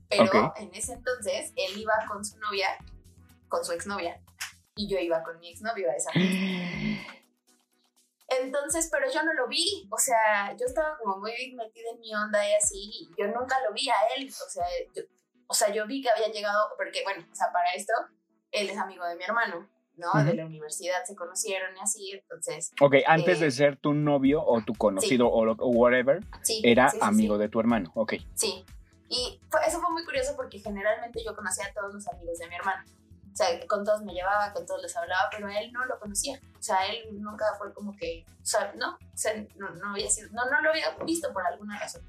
[0.08, 2.68] Pero en ese entonces él iba con su novia,
[3.48, 4.20] con su exnovia,
[4.76, 7.14] y yo iba con mi exnovio a esa fiesta.
[8.40, 12.14] Entonces, pero yo no lo vi, o sea, yo estaba como muy metida en mi
[12.14, 15.02] onda y así, yo nunca lo vi a él, o sea, yo,
[15.46, 17.92] o sea, yo vi que había llegado, porque bueno, o sea, para esto,
[18.50, 20.24] él es amigo de mi hermano, ¿no?
[20.24, 22.72] De la universidad se conocieron y así, entonces...
[22.80, 26.20] Ok, antes de eh, ser tu novio o tu conocido o, whatever,
[26.62, 28.14] era amigo de tu hermano, ok.
[28.34, 28.64] Sí,
[29.10, 32.54] y eso fue muy curioso porque generalmente yo conocía a todos los amigos de mi
[32.54, 32.82] hermano.
[33.32, 36.38] O sea, con todos me llevaba, con todos les hablaba, pero él no lo conocía.
[36.58, 40.10] O sea, él nunca fue como que, o sea, no, o sea, no, no había
[40.10, 42.02] sido, no, no lo había visto por alguna razón.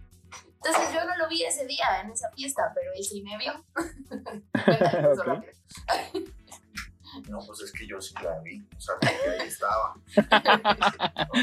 [0.46, 3.54] Entonces yo no lo vi ese día en esa fiesta, pero él sí me vio.
[7.30, 9.96] no, pues es que yo sí la vi, o sea, porque ahí estaba.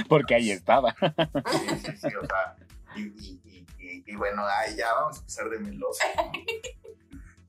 [0.09, 0.93] porque ahí estaba.
[0.93, 1.07] Sí,
[1.85, 2.57] sí, sí, o sea,
[2.97, 3.41] y, y,
[3.79, 6.05] y, y bueno, ahí ya vamos a empezar de meloso.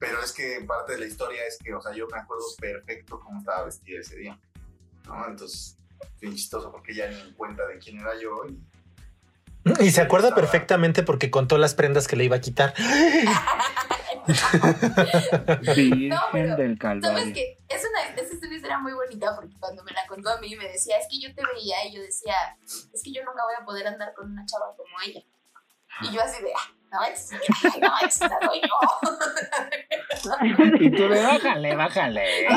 [0.01, 3.19] Pero es que parte de la historia es que, o sea, yo me acuerdo perfecto
[3.19, 4.39] cómo estaba vestida ese día.
[5.05, 5.27] ¿no?
[5.27, 5.77] Entonces,
[6.19, 8.43] bien chistoso porque ya ni en cuenta de quién era yo.
[8.47, 12.73] Y, y se acuerda perfectamente porque contó las prendas que le iba a quitar.
[16.09, 17.59] no, pero, del ¿Sabes qué?
[17.69, 20.67] Es una, es una historia muy bonita porque cuando me la contó a mí me
[20.67, 22.33] decía, es que yo te veía y yo decía,
[22.91, 25.21] es que yo nunca voy a poder andar con una chava como ella.
[26.01, 27.31] Y yo así de, ah, no, es,
[27.79, 28.77] no, es yo.
[30.79, 32.47] y tú le bájale, bájale.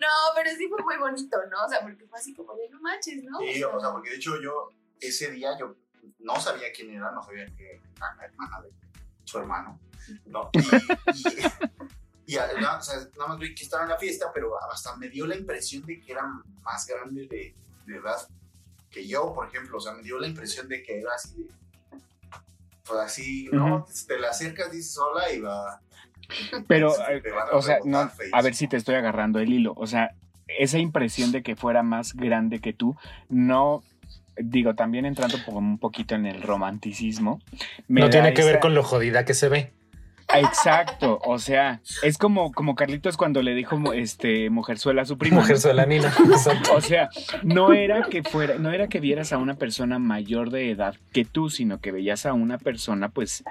[0.00, 1.64] no, pero sí fue muy bonito, ¿no?
[1.66, 3.38] O sea, porque fue así como de no manches, ¿no?
[3.40, 5.76] Sí, o sea, porque de hecho yo, ese día yo
[6.20, 8.70] no sabía quién era, no sabía que era la hermana de
[9.24, 9.78] su hermano,
[10.26, 10.50] ¿no?
[10.54, 12.40] Y, y, o
[12.80, 15.84] sea, nada más vi que estaba en la fiesta, pero hasta me dio la impresión
[15.84, 16.26] de que era
[16.62, 18.26] más grande de, de edad
[18.90, 19.76] que yo, por ejemplo.
[19.76, 21.63] O sea, me dio la impresión de que era así de
[22.86, 23.86] pues así, ¿no?
[24.06, 25.80] Te la acercas, dices hola y va.
[26.68, 29.74] Pero, eh, o sea, no, a ver si te estoy agarrando el hilo.
[29.76, 30.14] O sea,
[30.46, 32.96] esa impresión de que fuera más grande que tú,
[33.28, 33.82] no,
[34.36, 37.40] digo, también entrando un poquito en el romanticismo.
[37.88, 39.72] no tiene que ver con lo jodida que se ve.
[40.40, 45.40] Exacto, o sea, es como, como Carlitos cuando le dijo este mujerzuela a su primo.
[45.40, 46.12] Mujerzuela Nina.
[46.74, 47.08] O sea,
[47.42, 51.24] no era que fuera, no era que vieras a una persona mayor de edad que
[51.24, 53.44] tú, sino que veías a una persona, pues,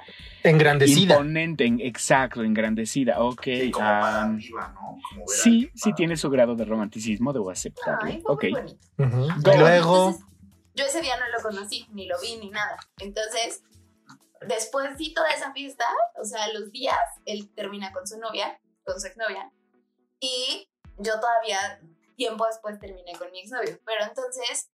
[0.44, 1.16] engrandecida.
[1.16, 3.20] Imponente, exacto, engrandecida.
[3.22, 3.48] Ok.
[5.28, 8.20] sí, sí tiene su grado de romanticismo, debo aceptarlo.
[8.26, 8.46] ok.
[9.58, 10.18] Luego.
[10.76, 12.78] yo ese día no lo conocí, ni lo vi, ni nada.
[13.00, 13.64] Entonces,
[14.48, 19.00] después de toda esa fiesta, o sea, los días, él termina con su novia, con
[19.00, 19.52] su exnovia,
[20.20, 21.82] y yo todavía,
[22.16, 23.80] tiempo después, terminé con mi exnovio.
[23.86, 24.72] Pero entonces,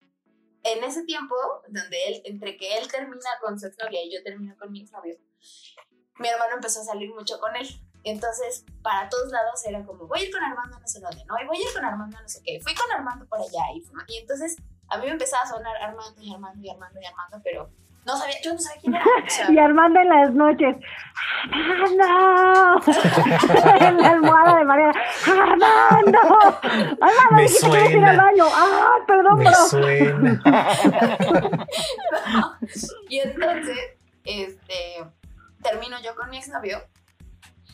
[0.63, 1.37] en ese tiempo,
[1.69, 5.17] donde él, entre que él termina con su exnovia y yo termino con mi exnovio,
[6.19, 7.69] mi hermano empezó a salir mucho con él.
[8.05, 11.41] Entonces, para todos lados era como, voy a ir con Armando no sé dónde, ¿no?
[11.41, 12.61] Y voy a ir con Armando no sé qué.
[12.61, 13.65] Fui con Armando por allá.
[13.75, 14.57] Y, y entonces,
[14.89, 17.71] a mí me empezaba a sonar Armando y Armando y Armando y Armando, pero
[18.07, 19.05] no sabía, yo no sabía quién era.
[19.53, 20.77] y Armando en las noches,
[21.53, 22.05] ¡Armando!
[23.87, 24.93] en la almohada de María,
[25.27, 26.19] ¡Armando!
[27.01, 27.33] ¡Armando!
[27.33, 28.11] Me suena.
[28.11, 28.45] al baño.
[28.53, 30.41] ¡Ah, perdón, Me suena.
[33.09, 33.79] Y entonces,
[34.25, 35.05] este,
[35.63, 36.83] termino yo con mi exnovio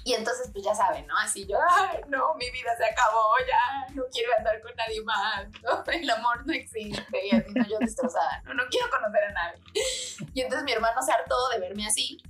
[0.04, 1.16] y entonces, pues ya saben, ¿no?
[1.18, 5.46] Así yo, ay, no, mi vida se acabó, ya, no quiero andar con nadie más,
[5.62, 5.84] ¿no?
[5.92, 7.64] El amor no existe, y así, ¿no?
[7.68, 9.62] yo destrozada, no, no quiero conocer a nadie.
[10.34, 12.20] Y entonces mi hermano se hartó de verme así,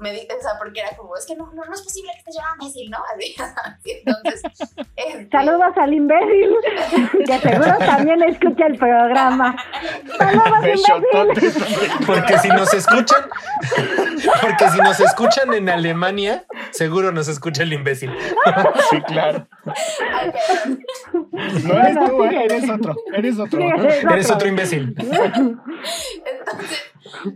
[0.00, 2.18] me dice, o sea, porque era como, es que no, no, no es posible que
[2.20, 2.98] estés llorando así, ¿no?
[3.14, 3.36] Así,
[4.04, 4.42] entonces...
[4.96, 5.28] Este...
[5.30, 6.56] Saludos al imbécil,
[7.26, 9.54] que seguro también escucha el programa.
[10.16, 11.64] Saludos, imbécil.
[12.06, 13.28] Porque si nos escuchan,
[14.40, 18.10] porque si nos escuchan en Alemania, seguro nos escucha el imbécil.
[18.90, 19.46] Sí, claro.
[21.64, 22.44] No eres tú, ¿eh?
[22.44, 23.60] eres otro, eres otro.
[23.60, 24.94] eres otro imbécil.
[24.96, 26.90] Entonces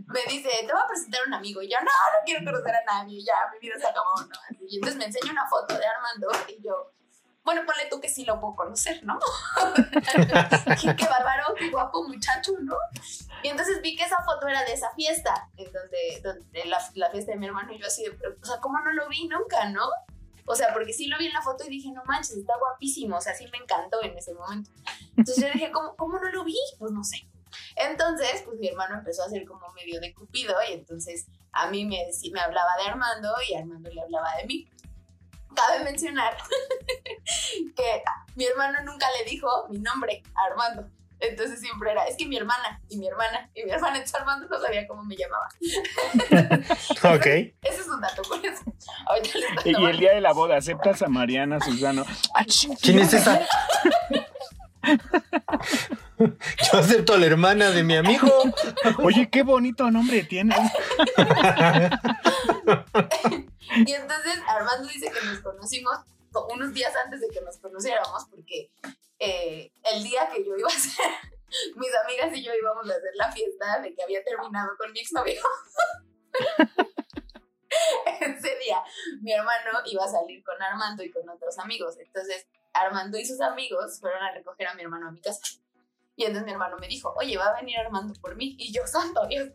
[0.07, 1.61] me dice, te voy a presentar a un amigo.
[1.61, 4.67] Y yo, no, no quiero conocer a nadie, ya, mi vida se acabó, ¿no?
[4.67, 6.91] Y entonces me enseña una foto de Armando y yo,
[7.43, 9.19] bueno, ponle tú que sí lo puedo conocer, ¿no?
[10.97, 12.75] qué, bárbaro, qué guapo muchacho, ¿no?
[13.43, 17.11] Y entonces vi que esa foto era de esa fiesta, en donde, donde la, la,
[17.11, 19.69] fiesta de mi hermano y yo así de, o sea, ¿cómo no lo vi nunca,
[19.69, 19.87] no?
[20.47, 23.17] O sea, porque sí lo vi en la foto y dije, no manches, está guapísimo,
[23.17, 24.71] o sea, sí me encantó en ese momento.
[25.15, 26.57] Entonces yo dije, ¿cómo, cómo no lo vi?
[26.79, 27.27] Pues no sé.
[27.75, 31.85] Entonces, pues mi hermano empezó a ser como medio de cupido y entonces a mí
[31.85, 34.69] me, me hablaba de Armando y Armando le hablaba de mí.
[35.55, 36.35] Cabe mencionar
[37.75, 38.03] que
[38.35, 40.89] mi hermano nunca le dijo mi nombre a Armando.
[41.21, 44.47] Entonces siempre era, es que mi hermana, y mi hermana, y mi hermana, entonces Armando
[44.49, 45.47] no sabía cómo me llamaba.
[47.15, 47.25] ok.
[47.25, 48.63] Ese es un dato curioso.
[49.07, 52.05] Ahorita les Y el día de la boda, ¿aceptas a Mariana Susano?
[52.81, 53.47] ¿Quién es esa?
[56.17, 58.27] Yo acepto a la hermana de mi amigo.
[59.03, 60.57] Oye, qué bonito nombre tienes.
[63.85, 65.97] Y entonces Armando dice que nos conocimos
[66.31, 68.71] co- unos días antes de que nos conociéramos, porque
[69.19, 71.05] eh, el día que yo iba a hacer,
[71.75, 74.99] mis amigas y yo íbamos a hacer la fiesta de que había terminado con mi
[74.99, 75.41] exnovio.
[78.21, 78.81] Ese día
[79.21, 81.97] mi hermano iba a salir con Armando y con otros amigos.
[81.99, 85.41] Entonces Armando y sus amigos fueron a recoger a mi hermano a mi casa.
[86.17, 88.55] Y entonces mi hermano me dijo, oye, va a venir Armando por mí.
[88.57, 89.49] Y yo, santo Dios.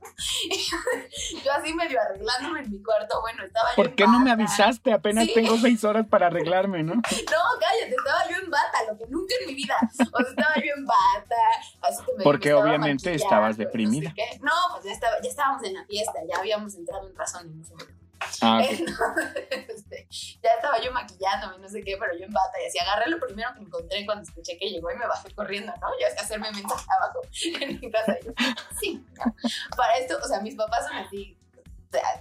[0.45, 3.21] Y yo así medio arreglándome en mi cuarto.
[3.23, 4.93] Bueno, estaba yo ¿Por qué no me avisaste?
[4.93, 5.35] Apenas Sí.
[5.35, 6.95] tengo seis horas para arreglarme, ¿no?
[7.31, 9.77] No, cállate, estaba yo en bata, lo que nunca en mi vida.
[9.83, 11.37] O sea, estaba yo en bata,
[11.83, 14.13] así que me Porque me obviamente estabas no sé deprimida.
[14.43, 17.61] No, pues ya, estaba, ya estábamos en la fiesta, ya habíamos entrado en razón en
[17.61, 18.00] ese momento.
[18.43, 18.61] Ah,
[19.69, 20.07] este,
[20.43, 23.19] ya estaba yo maquillándome, no sé qué, pero yo en bata y así agarré lo
[23.19, 25.89] primero que encontré cuando escuché que llegó y me bajé corriendo, ¿no?
[26.01, 27.21] Ya hacía hacerme mensaje abajo
[27.61, 28.17] en mi casa.
[28.21, 28.33] Y yo,
[28.79, 29.35] sí, ¿no?
[29.77, 31.37] Para esto, o sea, mis papás son así,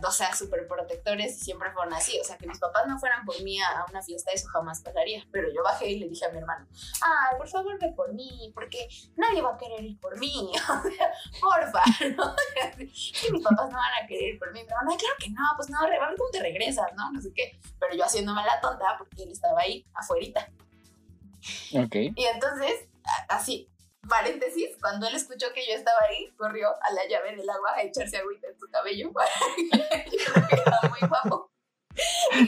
[0.06, 2.20] o sea, súper protectores y siempre fueron así.
[2.20, 5.24] O sea, que mis papás no fueran por mí a, una fiesta, eso jamás pasaría.
[5.32, 6.68] Pero yo bajé y le dije a mi hermano,
[7.02, 10.52] ay, por favor ve por mí, porque nadie va a querer ir por mí.
[10.70, 11.84] O sea, porfa,
[12.18, 12.36] ¿no?
[12.54, 12.86] Que
[13.32, 14.62] mis papás no van a querer ir por mí.
[14.64, 15.80] No, no, claro que no, pues no,
[16.18, 17.12] cómo te regresas, ¿no?
[17.12, 17.60] No sé qué.
[17.80, 20.50] Pero yo haciéndome la tonta porque él estaba ahí, afuerita.
[21.74, 21.96] Ok.
[22.16, 22.88] Y entonces,
[23.28, 23.70] así,
[24.10, 27.84] paréntesis, cuando él escuchó que yo estaba ahí, corrió a la llave del agua a
[27.84, 29.12] echarse agüita en su cabello.
[30.90, 31.50] muy guapo.
[32.40, 32.46] De,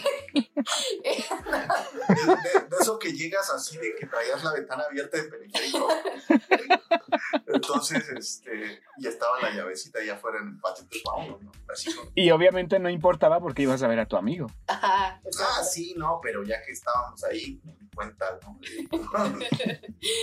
[1.04, 1.24] de-
[2.70, 5.88] de eso que llegas así de que traías la ventana abierta de periférico.
[7.48, 11.52] Entonces, este, y estaba la llavecita allá afuera en el patio, pues vámonos, ¿no?
[11.72, 14.48] Así Y obviamente no importaba porque ibas a ver a tu amigo.
[15.40, 18.60] Ah, sí, no, pero ya que estábamos ahí, me di cuenta, ¿no?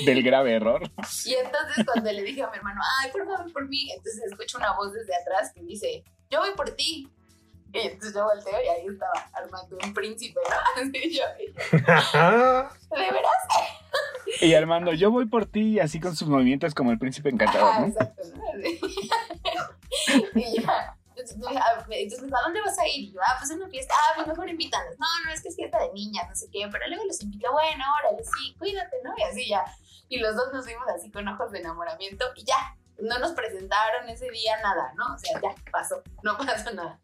[0.06, 0.82] Del grave error.
[1.24, 4.58] Y entonces cuando le dije a mi hermano, ay, por favor, por mí, entonces escucho
[4.58, 7.08] una voz desde atrás que dice, yo voy por ti.
[7.72, 10.82] Y entonces yo volteo y ahí estaba armando un príncipe, ¿no?
[10.82, 13.32] Así yo, y yo, ¿de veras?
[14.40, 17.86] Y Armando, yo voy por ti, así con sus movimientos como el príncipe encantador, ¿no?
[17.86, 18.22] exacto,
[20.34, 20.97] y ya.
[21.32, 23.04] Entonces me dijo, ¿a dónde vas a ir?
[23.04, 23.94] Y yo, ah, pues a una fiesta.
[23.96, 24.94] Ah, pues mejor invítanos.
[24.98, 26.68] No, no, es que es fiesta de niñas, no sé qué.
[26.70, 29.12] Pero luego los invito, bueno, órale, sí, cuídate, ¿no?
[29.16, 29.64] Y así ya.
[30.08, 32.74] Y los dos nos vimos así con ojos de enamoramiento y ya.
[33.00, 35.14] No nos presentaron ese día nada, ¿no?
[35.14, 36.98] O sea, ya pasó, no pasó nada.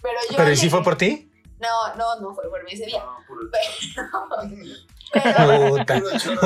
[0.00, 0.36] Pero yo.
[0.36, 1.28] ¿Pero y si fue por ti?
[1.58, 3.00] No, no, no fue por mí ese día.
[3.04, 3.48] No, puro-
[5.12, 5.94] Pero, Puta.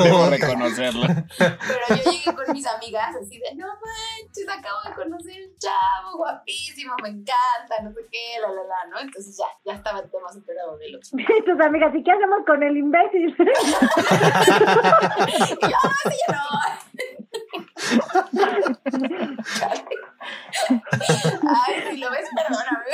[0.03, 1.07] Debo reconocerlo.
[1.37, 1.55] Pero
[1.89, 6.93] yo llegué con mis amigas así de, no manches, acabo de conocer un chavo guapísimo,
[7.01, 8.99] me encanta, no sé qué, la, la, la, ¿no?
[8.99, 11.09] Entonces ya, ya estaba el tema superado del otro.
[11.17, 13.35] Y tus amigas, ¿y qué hacemos con el imbécil?
[15.37, 16.41] Y yo, "Ah, sí, yo no.
[20.69, 22.85] Ay, si lo ves, perdóname.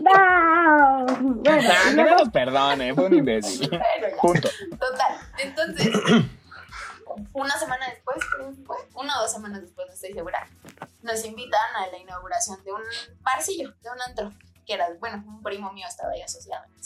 [0.00, 1.06] no.
[1.06, 3.68] Bueno, Nah, no luego- los perdone, fue un imbécil.
[3.68, 4.16] Bueno.
[4.20, 4.48] Punto.
[4.78, 5.16] Total.
[5.38, 5.88] Entonces,
[7.32, 8.18] una semana después,
[8.94, 10.46] una o dos semanas después, no estoy segura,
[11.02, 12.82] nos invitan a la inauguración de un
[13.20, 14.32] barcillo, de un antro,
[14.66, 16.64] que era, bueno, un primo mío estaba ahí asociado.
[16.68, 16.76] no.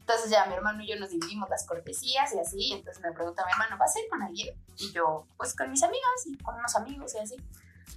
[0.00, 3.44] Entonces ya mi hermano y yo nos dividimos las cortesías y así, entonces me pregunta
[3.44, 4.54] mi hermano, ¿vas a ir con alguien?
[4.78, 7.36] Y yo, pues con mis amigas y con unos amigos y así,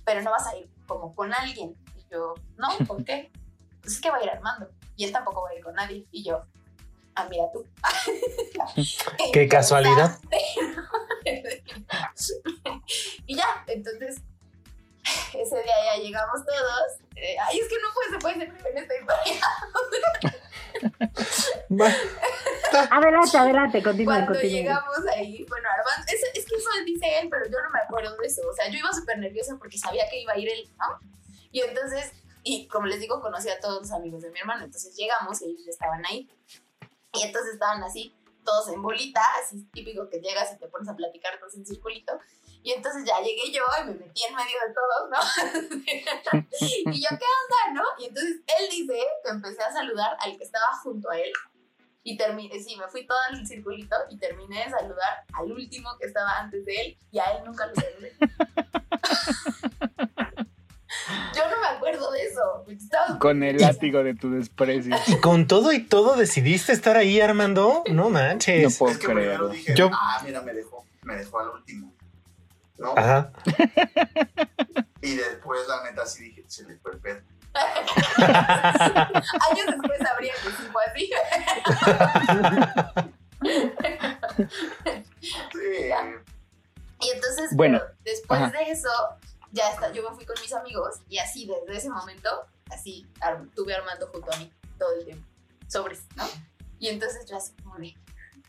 [0.05, 1.75] pero no vas a ir como con alguien.
[1.95, 3.31] Y yo, no, ¿por qué?
[3.81, 6.05] Pues es que va a ir Armando y él tampoco va a ir con nadie.
[6.11, 6.43] Y yo,
[7.15, 7.65] ah, mira tú.
[9.31, 10.19] Qué casualidad.
[13.25, 14.21] y ya, entonces,
[15.33, 17.01] ese día ya llegamos todos.
[17.15, 19.41] Eh, ay, es que no puede, se puede ser en esta historia.
[22.91, 24.49] Adelante, adelante, continúe, Cuando continúe.
[24.49, 28.15] llegamos ahí, bueno, Armando, es, es que eso dice él, pero yo no me acuerdo
[28.17, 28.41] de eso.
[28.49, 30.99] O sea, yo iba súper nerviosa porque sabía que iba a ir él, ¿no?
[31.51, 34.65] Y entonces, y como les digo, conocí a todos los amigos de mi hermano.
[34.65, 36.29] Entonces llegamos y ellos estaban ahí.
[37.13, 40.95] Y entonces estaban así, todos en bolita, así típico que llegas y te pones a
[40.95, 42.19] platicar todos en circulito.
[42.61, 45.17] Y entonces ya llegué yo y me metí en medio de todos, ¿no?
[46.91, 47.83] y yo, ¿qué onda, no?
[47.97, 51.31] Y entonces él dice que empecé a saludar al que estaba junto a él.
[52.03, 56.07] Y terminé, sí, me fui todo el circulito y terminé de saludar al último que
[56.07, 58.13] estaba antes de él y a él nunca lo saludé.
[61.35, 62.65] Yo no me acuerdo de eso.
[63.19, 64.95] Con el látigo de tu desprecio.
[65.07, 67.83] Y con todo y todo decidiste estar ahí, Armando.
[67.87, 68.77] No No manches.
[68.77, 69.49] puedo Es que creerlo.
[69.49, 71.93] dije, Yo- ah, mira, me dejó, me dejó al último.
[72.79, 72.93] ¿No?
[72.97, 73.31] Ajá.
[75.01, 77.21] Y después, la neta, sí dije, se le fue el pedo.
[78.17, 81.09] Años después sabría que sí fue así.
[85.53, 85.89] Sí.
[87.01, 88.51] Y entonces, Bueno, pero después ajá.
[88.51, 88.89] de eso,
[89.51, 92.29] ya está, yo me fui con mis amigos y así desde ese momento,
[92.71, 95.25] así ar- tuve Armando junto a mí todo el tiempo,
[95.67, 96.25] sobres, ¿no?
[96.77, 97.95] Y entonces yo así como de...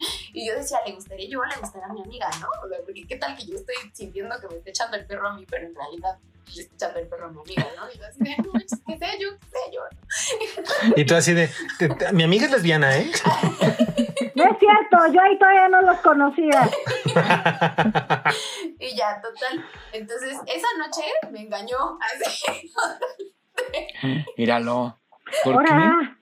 [0.32, 2.48] Y yo decía, le gustaría yo, le gustaría a mi amiga, ¿no?
[2.64, 5.28] O sea, porque qué tal que yo estoy sintiendo que me está echando el perro
[5.28, 6.18] a mí, pero en realidad
[6.54, 7.90] le está echando el perro a mi amiga, ¿no?
[7.92, 9.82] Y yo así de, no que sé yo, que sé yo.
[10.96, 13.10] Y tú así de, te- te- mi amiga es lesbiana, ¿eh?
[14.34, 16.70] No es cierto, yo ahí todavía no los conocía.
[18.78, 19.64] Y ya, total.
[19.92, 22.72] Entonces, esa noche me engañó así.
[24.36, 24.98] Míralo.
[25.44, 25.70] ¿Por qué?
[25.72, 26.18] Ahora,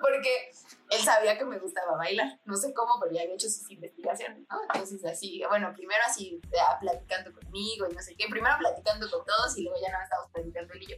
[0.00, 0.52] porque
[0.90, 2.38] él sabía que me gustaba bailar.
[2.44, 4.60] No sé cómo, pero ya había hecho sus investigaciones, ¿no?
[4.62, 8.26] Entonces, así, bueno, primero así, ya platicando conmigo y no sé qué.
[8.28, 10.96] Primero platicando con todos y luego ya nada más estábamos platicando él y yo.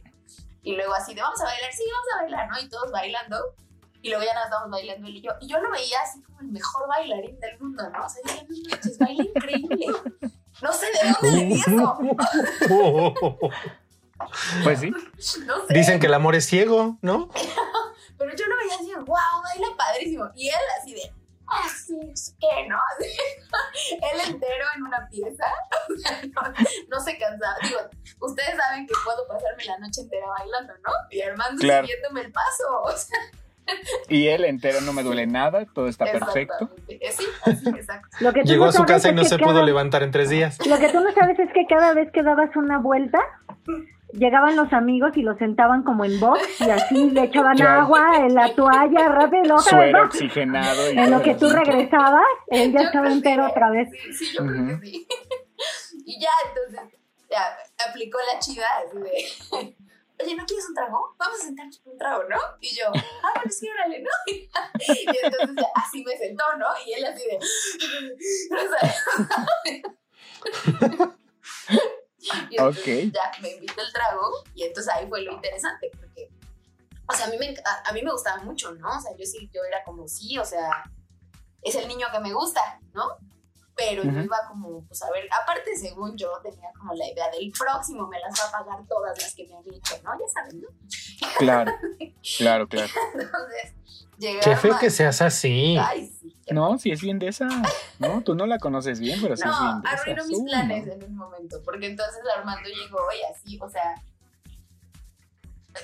[0.63, 2.59] Y luego así de, vamos a bailar, sí, vamos a bailar, ¿no?
[2.59, 3.55] Y todos bailando.
[4.01, 5.31] Y luego ya nada más estábamos bailando él y yo.
[5.39, 8.05] Y yo lo veía así como el mejor bailarín del mundo, ¿no?
[8.05, 9.85] O sea, yo decía, no manches, baila increíble.
[10.61, 11.99] No sé de dónde le di eso.
[14.63, 14.91] Pues sí.
[15.45, 15.73] No sé.
[15.73, 17.29] Dicen que el amor es ciego, ¿no?
[18.17, 20.29] Pero yo lo veía así, wow, baila padrísimo.
[20.35, 21.01] Y él así de,
[21.47, 22.77] ah, sí, no sé qué, ¿no?
[22.97, 25.45] Así, él entero en una pieza.
[25.93, 26.53] O sea, no,
[26.89, 27.55] no se cansaba.
[27.61, 27.79] Digo,
[28.21, 30.91] ustedes saben que puedo pasarme la noche entera bailando, ¿no?
[31.11, 31.85] Y Armando Claro.
[31.85, 32.81] siguiéndome el paso.
[32.85, 33.19] O sea,
[34.09, 36.69] Y él entero no me duele nada, todo está perfecto.
[36.89, 38.09] Eh, Sí, así, exacto.
[38.19, 40.03] lo que Llegó no a su casa y es no que se cada- pudo levantar
[40.03, 40.57] en tres días.
[40.65, 43.19] Lo que tú no sabes es que cada vez que dabas una vuelta,
[44.13, 48.33] llegaban los amigos y lo sentaban como en box y así le echaban agua en
[48.35, 53.11] la toalla, rápido, Suero oxigenado y En lo que tú regresabas, él ya Yo estaba
[53.11, 53.89] entero sí, otra vez.
[53.91, 55.07] Sí, sí, yo creo que sí.
[56.05, 56.99] Y ya, entonces,
[57.29, 57.57] ya,
[57.89, 59.75] aplicó la chida así de,
[60.23, 61.15] oye, ¿no quieres un trago?
[61.17, 62.37] Vamos a sentarnos por un trago, ¿no?
[62.59, 64.09] Y yo, ah, bueno, sí, órale, ¿no?
[64.27, 64.49] Y
[65.23, 66.65] entonces ya, así me sentó, ¿no?
[66.85, 68.67] Y él así de, o
[70.99, 71.15] sea,
[72.49, 73.13] y entonces Ok.
[73.13, 76.29] ya me invitó el trago y entonces ahí fue lo interesante porque,
[77.07, 78.97] o sea, a mí, me, a, a mí me gustaba mucho, ¿no?
[78.97, 80.83] O sea, yo sí, yo era como, sí, o sea,
[81.61, 83.17] es el niño que me gusta, ¿no?
[83.75, 87.51] Pero yo iba como, pues a ver, aparte según yo tenía como la idea del
[87.51, 90.11] próximo me las va a pagar todas las que me han hecho, ¿no?
[90.19, 90.67] Ya saben, ¿no?
[91.39, 91.71] Claro,
[92.37, 92.93] claro, claro.
[93.15, 93.73] Entonces,
[94.19, 95.75] llegué Qué a feo Arma- que seas así.
[95.79, 96.13] Ay,
[96.51, 97.47] No, sí es bien de esa.
[97.99, 100.27] No, tú no la conoces bien, pero sí es bien No, de arruinó esas.
[100.27, 103.95] mis planes en un momento, porque entonces Armando llegó y así, o sea,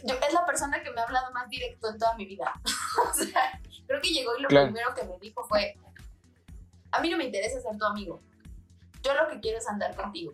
[0.03, 2.53] yo, es la persona que me ha hablado más directo en toda mi vida.
[3.10, 4.68] o sea, creo que llegó y lo Claro.
[4.68, 5.76] primero que me dijo fue,
[6.91, 8.22] a mí no me interesa ser tu amigo,
[9.01, 10.34] yo lo que quiero es andar contigo.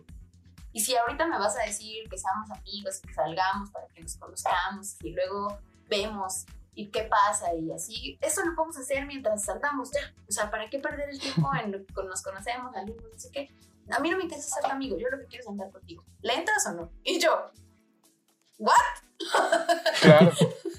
[0.72, 4.16] Y si ahorita me vas a decir que seamos amigos, que salgamos para que nos
[4.16, 5.58] conozcamos y luego
[5.88, 6.44] vemos
[6.76, 10.14] y qué pasa y así, eso lo podemos hacer mientras saltamos ya.
[10.28, 13.30] O sea, ¿para qué perder el tiempo en lo que nos conocemos, salimos, no sé
[13.32, 13.48] qué?
[13.90, 16.04] A mí no me interesa ser tu amigo, yo lo que quiero es andar contigo.
[16.20, 16.92] ¿Le entras o no?
[17.02, 17.50] Y yo,
[18.58, 18.74] ¿what?
[20.02, 20.32] Claro.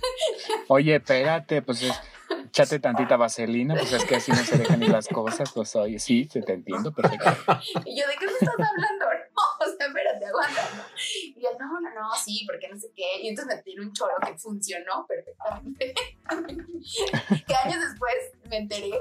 [0.67, 1.99] Oye, espérate, pues es,
[2.45, 5.99] échate tantita vaselina, pues es que así no se dejan ni las cosas, pues oye,
[5.99, 7.25] sí, se te entiendo perfecto.
[7.85, 9.05] Y yo, ¿de qué me estás hablando?
[9.37, 10.87] No, o sea, espérate, aguanta.
[11.35, 13.21] Y él, no, no, no, sí, porque no sé qué.
[13.21, 15.93] Y entonces me tiró un choro que funcionó perfectamente.
[17.47, 18.91] que años después me enteré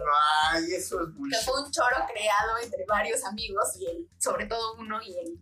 [0.52, 1.44] Ay, eso es que bullshit.
[1.44, 5.38] fue un choro creado entre varios amigos y él, sobre todo uno y él.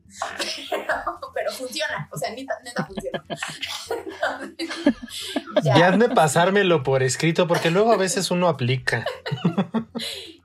[0.70, 3.24] Pero, pero funciona, o sea, neta, neta funciona.
[4.58, 4.94] Entonces,
[5.64, 9.04] Ya ya, has de pasármelo por escrito, porque luego a veces uno aplica.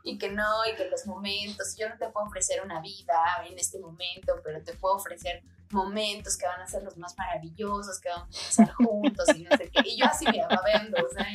[0.04, 3.58] y que no, y que los momentos, yo no te puedo ofrecer una vida en
[3.58, 8.10] este momento, pero te puedo ofrecer momentos que van a ser los más maravillosos, que
[8.10, 9.82] vamos a pasar juntos y no sé qué.
[9.86, 11.26] Y yo así me babendo, o sea,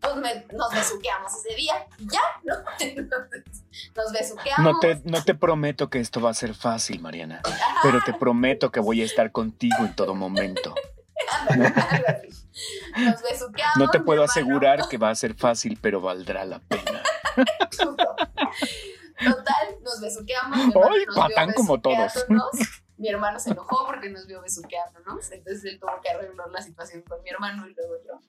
[0.00, 2.54] pues me- nos besuqueamos ese día y ya, ¿no?
[3.94, 4.72] Nos besuqueamos.
[4.74, 7.40] No te, no te prometo que esto va a ser fácil, Mariana,
[7.82, 10.74] pero te prometo que voy a estar contigo en todo momento.
[12.96, 13.76] Nos besuqueamos.
[13.76, 17.02] No te puedo asegurar que va a ser fácil, pero valdrá la pena.
[19.24, 20.58] Total, nos besuqueamos.
[20.66, 22.12] vio patán como todos.
[23.02, 25.28] Mi hermano se enojó porque nos vio besuqueándonos.
[25.32, 28.20] Entonces él tuvo que arreglar la situación con mi hermano y luego yo.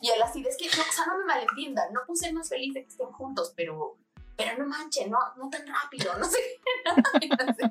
[0.00, 2.48] Y él así, es que, no, o sea, no me malentiendan, no puse ser más
[2.48, 3.98] feliz de que estén juntos, pero,
[4.36, 6.38] pero no manchen, no, no tan rápido, no sé.
[7.20, 7.66] Entonces,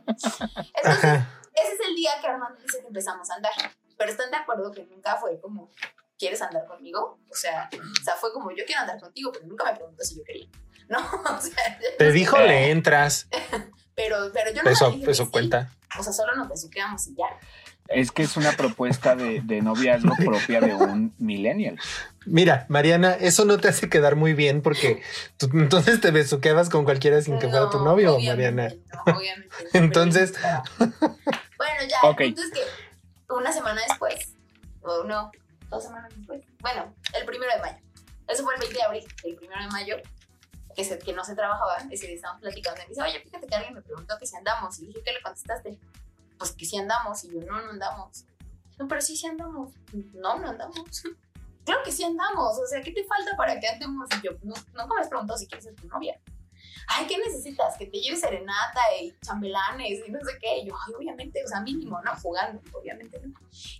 [1.54, 3.54] ese es el día que Armando dice que empezamos a andar.
[3.98, 5.70] Pero están de acuerdo que nunca fue como,
[6.20, 7.18] ¿quieres andar conmigo?
[7.32, 10.18] O sea, o sea, fue como, yo quiero andar contigo, pero nunca me preguntó si
[10.18, 10.50] yo quería.
[10.90, 11.00] No,
[11.38, 13.30] o sea, Te dijo le entras.
[14.04, 15.32] Pero, pero yo no Eso, que eso sí.
[15.32, 15.70] cuenta.
[16.00, 17.26] O sea, solo nos besuqueamos y ya.
[17.88, 21.78] Es que es una propuesta de, de noviazgo propia de un millennial.
[22.26, 25.02] Mira, Mariana, eso no te hace quedar muy bien porque
[25.38, 28.76] tú entonces te besuqueabas con cualquiera sin que fuera tu No, novio, obviamente Mariana.
[29.06, 29.56] no, obviamente.
[29.74, 30.34] Entonces-
[30.78, 32.22] Bueno, ya, Ok.
[32.22, 34.36] el punto es que una semana después,
[34.82, 35.32] o no,
[35.70, 37.78] dos semanas después, bueno, el primero de mayo.
[38.28, 39.96] Eso fue el 20 de abril, el primero de mayo,
[40.76, 43.48] que, se, que no se trabajaba, ese día estábamos platicando y me dice, oye, fíjate
[43.48, 44.80] que alguien me preguntó que si andamos.
[44.80, 45.78] Y dije, ¿qué le contestaste?
[46.38, 47.24] Pues que si andamos.
[47.24, 48.26] Y yo, no, no andamos.
[48.78, 49.74] No, pero sí, sí andamos.
[50.14, 51.04] No, no andamos.
[51.64, 52.58] Claro que sí andamos.
[52.58, 54.10] O sea, ¿qué te falta para que andemos?
[54.18, 56.20] Y yo, no, nunca me has preguntado si quieres ser tu novia.
[56.88, 57.78] Ay, ¿qué necesitas?
[57.78, 60.58] Que te lleve serenata y chambelanes y no sé qué.
[60.58, 62.16] Y yo, ay, obviamente, o sea, mínimo, ¿no?
[62.20, 63.34] Jugando, obviamente, ¿no?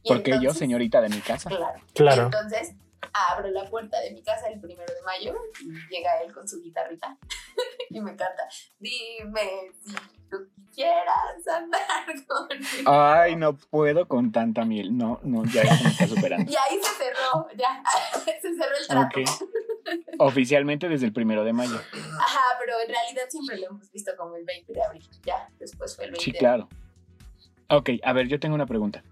[0.04, 1.50] Y Porque yo, entonces- señorita de mi casa.
[1.50, 1.82] Claro.
[1.96, 2.24] Claro.
[2.26, 2.76] Entonces,
[3.14, 6.62] abro la puerta de mi casa el primero de mayo y llega él con su
[6.62, 7.18] guitarrita
[7.90, 8.48] y me canta,
[8.80, 9.94] dime si
[10.30, 11.82] tú quisieras andar
[12.28, 12.92] conmigo.
[12.92, 14.98] Ay, no puedo con tanta miel.
[14.98, 16.52] No, no, ya eso me está superando.
[16.52, 17.84] Y ahí se cerró, ya,
[18.42, 19.20] se cerró el trato.
[19.20, 19.30] Ok.
[20.20, 21.76] Oficialmente desde el primero de mayo.
[21.76, 25.10] Ajá, pero en realidad siempre lo hemos visto como el 20 de abril.
[25.26, 26.70] Ya, después fue el 20 Sí, claro.
[27.70, 29.04] Ok, a ver, yo tengo una pregunta.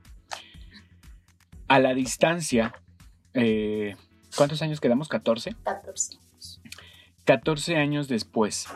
[1.68, 2.74] A la distancia,
[3.34, 3.96] eh,
[4.36, 5.10] ¿cuántos años quedamos?
[5.10, 5.56] ¿14?
[5.64, 6.18] 14.
[7.26, 8.68] 14 años después,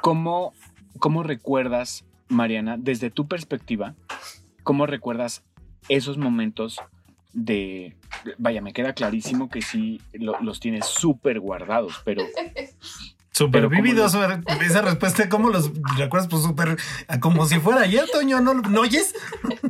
[0.00, 0.54] ¿cómo,
[0.98, 3.94] ¿cómo recuerdas, Mariana, desde tu perspectiva,
[4.62, 5.42] cómo recuerdas
[5.88, 6.78] esos momentos
[7.32, 7.96] de...
[8.38, 12.22] Vaya, me queda clarísimo que sí lo- los tienes súper guardados, pero
[13.40, 14.14] Súper Pero ¿cómo vividos.
[14.60, 16.28] Esa respuesta, ¿cómo los recuerdas?
[16.28, 16.76] Pues súper,
[17.20, 19.14] como si fuera ayer, Toño, ¿no, ¿no oyes?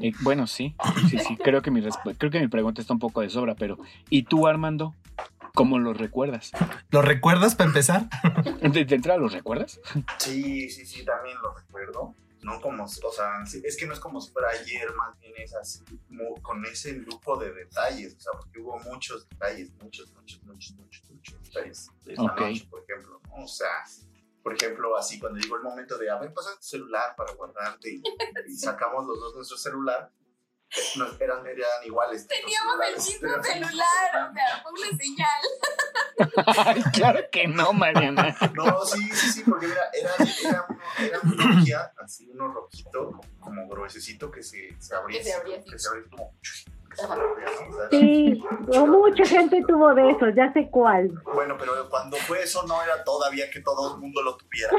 [0.00, 0.74] eh, bueno, sí,
[1.08, 3.54] sí, sí, creo que, mi respu- creo que mi pregunta está un poco de sobra,
[3.54, 4.96] pero ¿y tú, Armando?
[5.54, 6.50] ¿Cómo los recuerdas?
[6.90, 8.08] ¿Lo recuerdas para empezar?
[8.60, 9.78] ¿De, de entrada los recuerdas?
[10.18, 12.14] Sí, sí, sí, también lo recuerdo.
[12.42, 15.54] No como, o sea, es que no es como si fuera ayer, más bien es
[15.54, 20.42] así, como con ese lujo de detalles, o sea, porque hubo muchos detalles, muchos, muchos,
[20.44, 22.40] muchos, muchos, muchos detalles de esa Ok.
[22.40, 23.44] noche, por ejemplo, ¿no?
[23.44, 23.84] O sea,
[24.42, 27.90] por ejemplo, así cuando llegó el momento de, a ver, pasa tu celular para guardarte
[27.90, 28.02] y,
[28.48, 30.10] y sacamos los dos nuestro celular,
[30.96, 32.26] nos, eran, eran iguales.
[32.26, 35.40] Teníamos el mismo celular, o sea, fue una señal.
[36.66, 38.36] Ay, claro que no, Mariana.
[38.54, 40.10] No, sí, sí, sí, porque mira, era,
[40.48, 45.18] era, uno- era un Nokia, así uno rojito, como, como gruesecito que se, se abría.
[45.18, 45.70] Que se abría así.
[45.70, 46.34] Que se abría como.
[47.90, 48.42] Sí,
[48.86, 51.10] mucha gente tuvo de esos, ya sé cuál.
[51.34, 54.70] Bueno, pero cuando fue eso no era todavía que todo el mundo lo tuviera.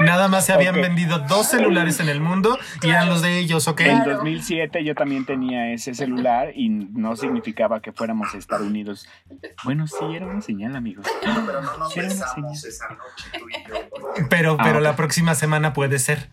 [0.00, 3.68] Nada más se habían vendido dos celulares en el mundo y eran los de ellos,
[3.68, 3.80] ¿ok?
[3.82, 4.14] En Claro.
[4.16, 9.06] 2007 yo también tenía ese celular y no significaba que fuéramos a Estados Unidos.
[9.64, 11.06] Bueno, sí, era una señal, amigos.
[11.22, 14.26] Pero no nos besamos esa noche tú y yo.
[14.28, 14.82] Pero, Ah, pero ok.
[14.84, 16.28] la próxima semana puede ser.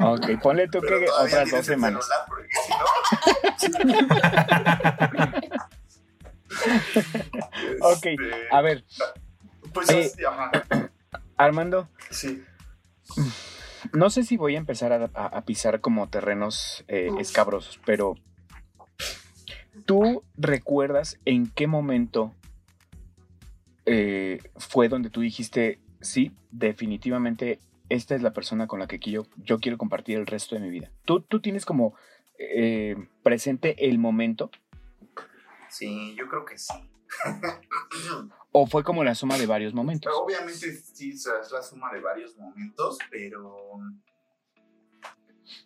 [0.00, 2.04] Ok, ponle tú pero que otras dos el semanas.
[2.04, 2.48] celular, porque
[3.58, 3.87] si no.
[7.80, 8.16] Ok, Este,
[8.50, 8.84] a ver,
[9.72, 10.06] Pues Oye.
[10.06, 10.50] así, ajá.
[11.36, 12.42] Armando, Sí.
[13.92, 18.14] no sé si voy a empezar a, a- a pisar como terrenos eh, escabrosos, pero
[19.84, 22.34] ¿tú recuerdas en qué momento
[23.86, 29.26] eh, fue donde tú dijiste, sí, definitivamente esta es la persona con la que yo,
[29.36, 30.90] yo quiero compartir el resto de mi vida?
[31.04, 31.94] ¿Tú, tú tienes como
[32.38, 34.50] eh, presente el momento
[35.70, 36.72] Sí, yo creo que sí.
[38.52, 40.10] o fue como la suma de varios momentos?
[40.10, 43.78] Pero obviamente sí, es la suma de varios momentos, pero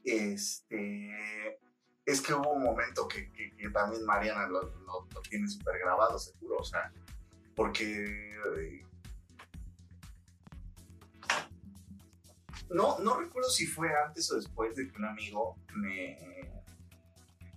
[0.04, 1.58] este
[2.04, 5.78] es que hubo un momento que, que- que también Mariana lo, lo- lo tiene súper
[5.78, 6.92] grabado, seguro, o sea,
[7.54, 8.84] porque eh,
[12.70, 16.18] no, no recuerdo si fue antes o después de que un amigo me,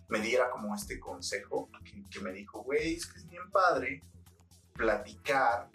[0.07, 4.01] me diera como este consejo, que, que me dijo, güey, es que es bien padre
[4.73, 5.69] platicar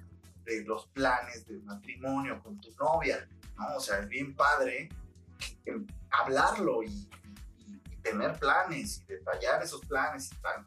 [0.44, 3.76] de los planes del matrimonio con tu novia, ¿no?
[3.76, 4.88] O sea, es bien padre
[5.64, 10.66] em, hablarlo y, y- y tener planes y detallar esos planes y tal.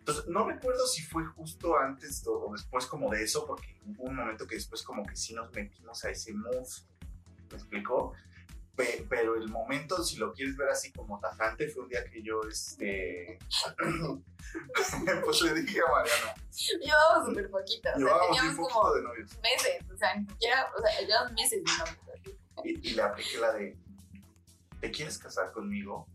[0.00, 4.16] Entonces, no recuerdo si fue justo antes o después como de eso, porque hubo un
[4.16, 6.68] momento que después como que sí nos metimos a ese mood,
[7.50, 8.12] ¿me explico?
[8.76, 12.22] Pe- Pero el momento, si lo quieres ver así como tajante, fue un día que
[12.22, 13.38] yo, este,
[15.24, 16.34] pues le dije a Mariana,
[16.80, 19.30] Llevábamos súper poquito, o sea, teníamos como de novios.
[19.40, 22.38] meses, o sea, ni siquiera, o sea, llevamos meses de novios.
[22.64, 23.76] Y, y le apliqué la de,
[24.80, 26.06] ¿te quieres casar conmigo?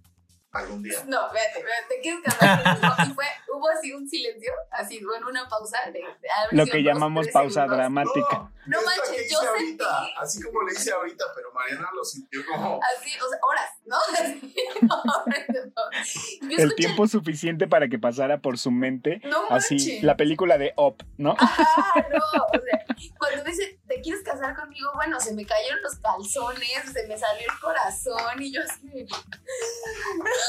[0.51, 1.03] Algún día.
[1.07, 2.93] No, espérate, espérate, ¿te quieres casar conmigo?
[3.05, 6.03] Y fue, hubo así un silencio, así, bueno, una pausa de, de
[6.51, 7.77] Lo que dos, llamamos pausa segundos.
[7.77, 8.51] dramática.
[8.65, 12.79] No manches, yo ahorita, sentí- así como le hice ahorita, pero Mariana lo sintió como.
[12.83, 13.97] Así, o sea, horas, ¿no?
[15.99, 20.03] Así, El escuché- tiempo suficiente para que pasara por su mente No así manches.
[20.03, 21.35] la película de Up, ¿no?
[21.39, 22.85] Ajá, no, o sea,
[23.17, 24.91] cuando dice, ¿te quieres casar conmigo?
[24.95, 29.05] Bueno, se me cayeron los calzones, se me salió el corazón y yo así.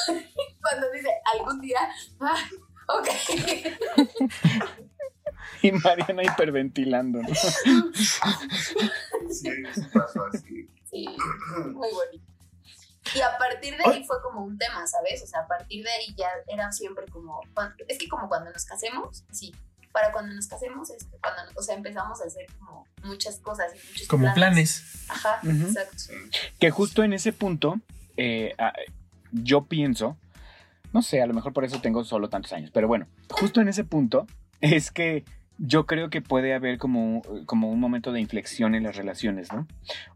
[0.60, 1.80] Cuando dice, algún día,
[2.20, 2.48] ah,
[2.88, 3.08] ok.
[5.62, 7.34] Y Mariana hiperventilando, ¿no?
[7.34, 7.80] Sí,
[9.92, 10.68] pasó así.
[10.90, 11.06] Sí,
[11.74, 12.24] muy bonito.
[13.14, 15.22] Y a partir de ahí fue como un tema, ¿sabes?
[15.22, 17.40] O sea, a partir de ahí ya era siempre como,
[17.88, 19.52] es que como cuando nos casemos, sí,
[19.92, 23.78] para cuando nos casemos, este, cuando, o sea, empezamos a hacer como muchas cosas y
[23.88, 24.84] muchos Como planes.
[25.08, 25.96] Ajá, exacto.
[26.58, 27.80] Que justo en ese punto,
[28.16, 28.54] eh,
[29.32, 30.16] yo pienso,
[30.92, 33.68] no sé, a lo mejor por eso tengo solo tantos años, pero bueno, justo en
[33.68, 34.26] ese punto
[34.60, 35.24] es que
[35.58, 39.66] yo creo que puede haber como, como un momento de inflexión en las relaciones, ¿no?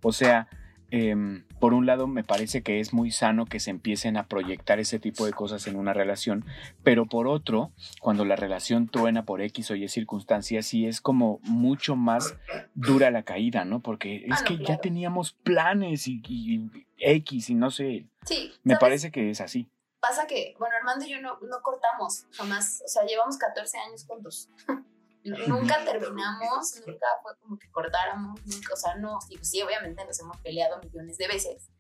[0.03, 0.49] O sea,
[0.91, 4.79] em, por un lado me parece que es muy sano que se empiecen a proyectar
[4.81, 6.45] ese tipo de cosas en una relación,
[6.83, 11.41] pero por otro, cuando la relación truena por X o Y circunstancias, sí es como
[11.43, 12.37] mucho más
[12.75, 13.81] dura la caída, ¿no?
[13.81, 18.75] Porque es Ah, que ya teníamos planes y, y X y no sé, Sí, me
[18.75, 18.81] ¿sabes?
[18.81, 19.70] parece que es así.
[20.01, 24.05] Pasa que, bueno, Armando y yo no, no cortamos jamás, o sea, llevamos 14 años
[24.07, 24.49] juntos.
[25.25, 30.05] Nu- Nunca terminamos, nunca fue como que cortáramos, nunca, o sea, no, sí, sí, obviamente
[30.05, 31.70] nos hemos peleado millones de veces,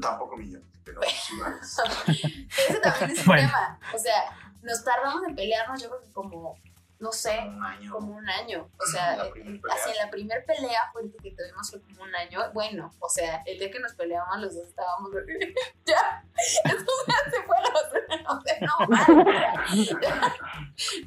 [0.00, 1.76] Tampoco millones, pero sí varios.
[2.08, 3.46] Ese también es un Bueno.
[3.46, 3.78] tema.
[3.94, 6.56] O sea, nos tardamos en pelearnos, yo creo que como,
[7.02, 7.92] no sé, Un año.
[7.92, 8.70] como un año.
[8.78, 9.74] O sea, en- pelea.
[9.74, 12.40] así en la primer pelea fuerte que tuvimos fue como un año.
[12.54, 15.10] Bueno, o sea, el día que nos peleamos los dos estábamos
[15.84, 16.24] ya,
[16.64, 20.32] esto ya se fue basura, o sea, no, mal,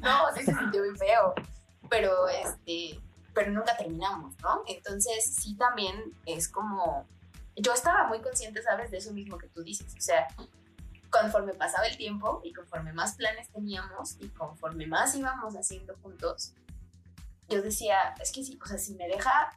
[0.00, 1.34] no, sí se sintió bien feo,
[1.88, 3.00] pero este,
[3.34, 4.62] pero nunca terminamos, ¿no?
[4.66, 5.94] Entonces sí también
[6.26, 7.06] es como,
[7.56, 8.90] yo estaba muy consciente, ¿sabes?
[8.90, 10.26] De eso mismo que tú dices, o sea,
[11.10, 16.52] conforme pasaba el tiempo y conforme más planes teníamos y conforme más íbamos haciendo juntos,
[17.48, 19.50] yo decía, es que sí, o sea, si me deja,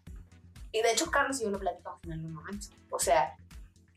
[0.71, 3.35] y de hecho Carlos y yo lo platicamos en algún momento, o sea,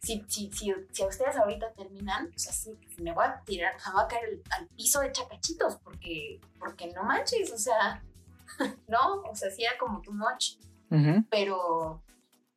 [0.00, 3.74] si, si, si, si a ustedes ahorita terminan, o sea, sí, me voy a tirar,
[3.86, 8.02] me voy a caer al, al piso de chacachitos, porque, porque no manches, o sea,
[8.88, 10.56] no, o sea, sí era como too much,
[11.30, 12.02] pero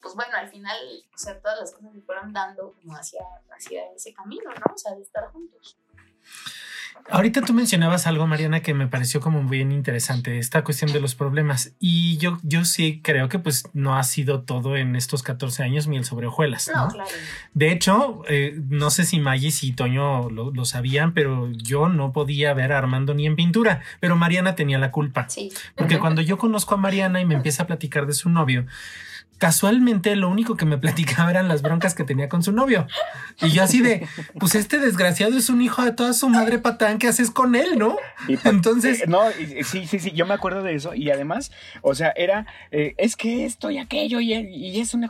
[0.06, 0.78] pues bueno, al final,
[1.12, 4.76] o sea, todas las cosas se fueron dando como hacia, hacia ese camino, ¿no?
[4.76, 5.80] O sea, de estar juntos.
[7.10, 11.16] Ahorita tú mencionabas algo, Mariana, que me pareció como bien interesante, esta cuestión de los
[11.16, 11.74] problemas.
[11.80, 15.88] Y yo, yo sí creo que pues no ha sido todo en estos 14 años
[15.88, 16.70] miel sobre hojuelas.
[16.72, 16.92] No, ¿no?
[16.92, 17.10] claro.
[17.56, 22.14] De hecho, eh, no sé si Magis y Toño lo, lo sabían, pero yo no
[22.14, 25.28] podía ver a Armando ni en pintura, pero Mariana tenía la culpa.
[25.30, 25.52] Sí.
[25.74, 28.68] Porque cuando yo conozco a Mariana y me empieza a platicar de su novio,
[29.38, 32.88] casualmente lo único que me platicaba eran las broncas que tenía con su novio.
[33.42, 34.08] Y yo así de,
[34.40, 37.78] pues este desgraciado es un hijo de toda su madre patán, ¿qué haces con él,
[37.78, 37.98] no?
[38.28, 40.94] Y Entonces, eh, no, y- sí, sí, sí, yo me acuerdo de eso.
[40.96, 45.10] Y además, o sea, era, eh, es que esto y aquello, y, y es una.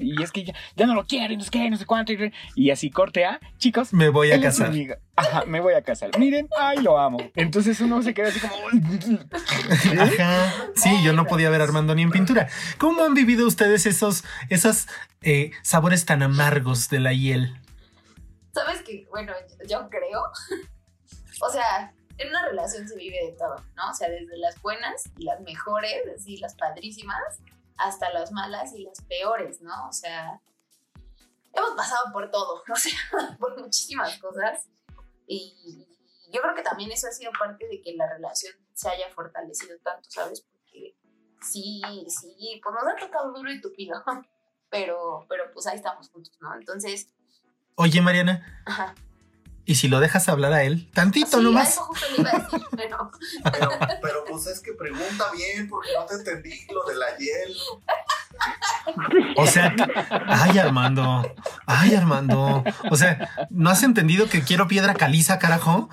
[0.00, 2.12] Y es que ya, ya no lo quiero, y no sé qué, no sé cuánto.
[2.12, 3.92] Y, y así corte a, chicos.
[3.92, 4.68] me voy a casar.
[4.68, 4.94] amigo.
[5.16, 6.18] Ajá, me voy a casar.
[6.18, 7.18] Miren, ay, lo amo.
[7.34, 8.54] Entonces uno se queda así como.
[10.02, 10.52] Ajá.
[10.74, 12.48] Sí, yo no podía ver a Armando ni en pintura.
[12.78, 14.88] ¿Cómo han vivido ustedes esos, esos
[15.22, 17.60] eh, sabores tan amargos de la hiel?
[18.52, 20.22] Sabes que, bueno, yo, yo creo,
[21.40, 23.90] o sea, en una relación se vive de todo, ¿no?
[23.90, 27.40] O sea, desde las buenas y las mejores, así las padrísimas,
[27.76, 29.88] hasta las malas y las peores, ¿no?
[29.88, 30.40] O sea,
[31.52, 32.98] hemos pasado por todo, o sea,
[33.38, 34.68] por muchísimas cosas.
[35.26, 35.86] Y
[36.32, 39.78] yo creo que también eso ha sido parte de que la relación se haya fortalecido
[39.82, 40.42] tanto, ¿sabes?
[40.42, 40.96] Porque
[41.40, 44.02] sí, sí, pues nos ha tocado duro y tupido,
[44.70, 46.54] pero, pero pues ahí estamos juntos, ¿no?
[46.54, 47.08] Entonces,
[47.76, 48.94] Oye, Mariana, ajá.
[49.64, 50.88] ¿y si lo dejas hablar a él?
[50.92, 51.70] Tantito Sí, nomás.
[51.70, 53.10] Eso justo iba a decir, pero
[53.52, 53.70] Pero,
[54.00, 57.56] pero pues es que pregunta bien, porque no te entendí lo de la hiel.
[59.36, 59.74] O sea,
[60.28, 61.34] ay Armando,
[61.66, 62.62] ay Armando.
[62.90, 65.88] O sea, ¿no has entendido que quiero piedra caliza, carajo?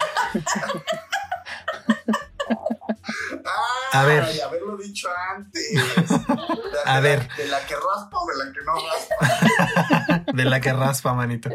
[3.93, 4.23] A ver.
[4.45, 5.71] haberlo dicho antes.
[5.73, 7.27] De- A de ver.
[7.29, 10.31] La, de la que raspa o de la que no raspa.
[10.33, 11.49] De la que raspa, manito.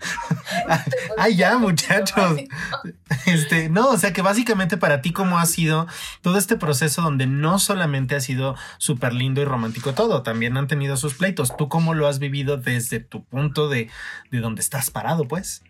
[1.18, 2.40] Ay, ya, muchachos.
[3.26, 5.86] Este, no, o sea que básicamente para ti, ¿cómo ha sido
[6.22, 10.66] todo este proceso donde no solamente ha sido súper lindo y romántico todo, también han
[10.66, 11.56] tenido sus pleitos?
[11.56, 13.90] ¿Tú cómo lo has vivido desde tu punto de,
[14.30, 15.62] de donde estás parado, pues?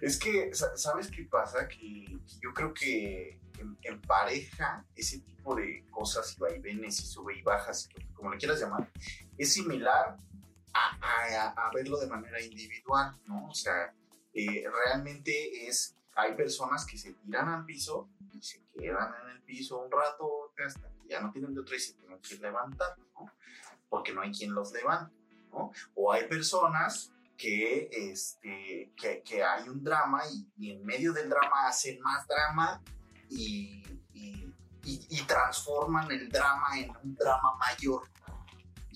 [0.00, 1.66] Es que, ¿sabes qué pasa?
[1.68, 3.38] Que yo creo que
[3.82, 8.60] en, pareja, ese tipo de cosas y vaivenes y sube y bajas, como le quieras
[8.60, 8.90] llamar,
[9.38, 10.16] es similar
[10.74, 13.48] a, verlo de manera individual, ¿no?
[13.48, 13.94] O sea,
[14.32, 19.42] eh, realmente es, hay personas que se tiran al piso y se quedan en el
[19.42, 22.96] piso un rato hasta que ya no tienen de otra y se tienen que levantar,
[23.14, 23.30] ¿no?
[23.88, 25.14] Porque no hay quien los levante,
[25.50, 25.70] ¿no?
[25.94, 31.28] O hay personas que, este, que, que hay un drama y, y, en medio del
[31.28, 32.80] drama hacen más drama
[33.28, 33.84] y,
[34.84, 38.08] y, transforman el drama en un drama mayor.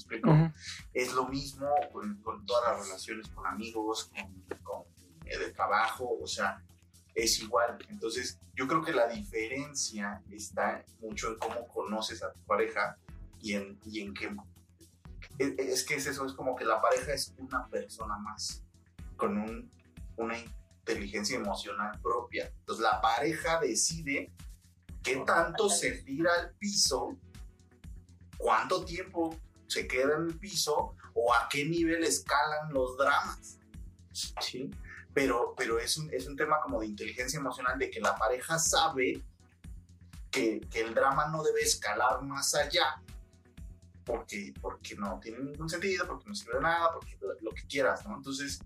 [0.07, 0.53] ¿Me explico?
[0.93, 4.85] Es lo mismo con, todas las relaciones con amigos, con, con
[5.25, 6.63] el trabajo, o sea,
[7.15, 7.79] es igual.
[7.89, 12.97] Entonces, yo creo que la diferencia está mucho en cómo conoces a tu pareja
[13.41, 14.35] y en, y en qué
[15.39, 18.65] es, que es eso, es como que la pareja es una persona más,
[19.17, 19.71] con un,
[20.17, 22.53] una inteligencia emocional propia.
[22.61, 24.33] Entonces la pareja decide
[25.03, 27.17] qué tanto se tira al piso,
[28.37, 29.37] cuánto tiempo
[29.69, 33.59] se queda en el piso o a qué nivel escalan los dramas.
[34.41, 34.71] ¿sí?
[35.14, 38.59] Pero, pero es, un, es un tema como de inteligencia emocional, de que la pareja
[38.59, 39.23] sabe
[40.31, 43.03] que, que el drama no debe escalar más allá
[44.09, 48.07] porque, porque no tiene ningún sentido, porque no sirve de nada, porque lo, que quieras,
[48.07, 48.16] ¿no?
[48.16, 48.59] Entonces,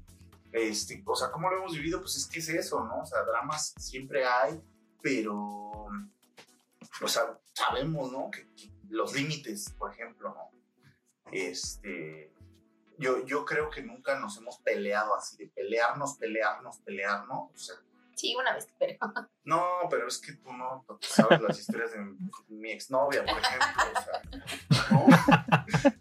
[0.52, 2.00] este, o sea, ¿cómo lo hemos vivido?
[2.00, 3.00] Pues es que es eso, ¿no?
[3.00, 4.62] O sea, dramas siempre hay,
[5.02, 8.30] pero, o sea, sabemos, ¿no?
[8.30, 8.46] Que,
[8.88, 10.51] los límites, por ejemplo, ¿no?
[11.32, 12.32] Este,
[12.98, 17.76] yo, yo creo que nunca nos hemos peleado así, de pelearnos, pelearnos, pelearnos, o sea,
[18.14, 18.96] Sí, una vez, pero.
[19.44, 19.60] No,
[19.90, 21.98] pero es que tú no sabes las historias de
[22.48, 23.82] mi, exnovia, por ejemplo.
[24.70, 25.04] O sea, ¿no?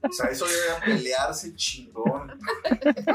[0.08, 2.40] o sea, eso debe pelearse chingón.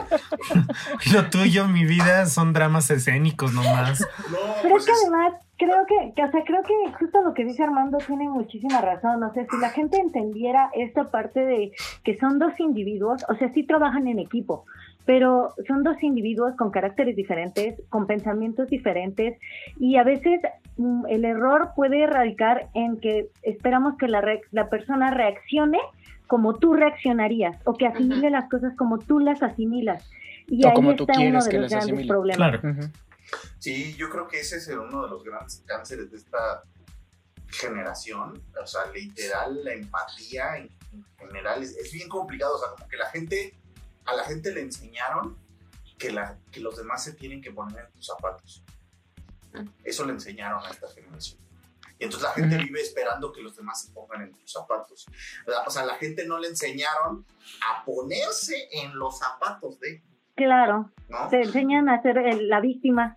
[1.12, 4.00] Lo tuyo, mi vida, son dramas escénicos nomás.
[4.00, 7.62] No, pero pues que además creo que, o sea, creo que justo lo que dice
[7.62, 9.22] Armando tiene muchísima razón.
[9.22, 11.72] O sea, si la gente entendiera esta parte de
[12.04, 14.64] que son dos individuos, o sea, sí trabajan en equipo,
[15.04, 19.38] pero son dos individuos con caracteres diferentes, con pensamientos diferentes
[19.78, 20.40] y a veces
[20.76, 25.78] mm, el error puede radicar en que esperamos que la, la persona reaccione
[26.26, 30.10] como tú reaccionarías o que asimile las cosas como tú las asimilas.
[30.48, 32.60] Y ahí está uno de los grandes problemas.
[33.58, 36.62] Sí, yo creo que ese es uno de los grandes cánceres de esta
[37.48, 38.42] generación.
[38.62, 40.70] O sea, literal, la empatía en,
[41.18, 42.56] general es, es bien complicado.
[42.56, 43.54] O sea, como que la gente
[44.06, 45.36] a la gente le enseñaron
[45.98, 48.62] que, la, que los demás se tienen que poner en tus zapatos.
[49.84, 51.40] Eso le enseñaron a esta generación.
[51.98, 55.06] Y entonces la gente vive esperando que los demás se pongan en tus zapatos.
[55.66, 57.24] O sea, la gente no le enseñaron
[57.66, 60.02] a ponerse en los zapatos de.
[60.36, 60.90] Claro.
[61.30, 63.16] Se enseñan a ser la víctima.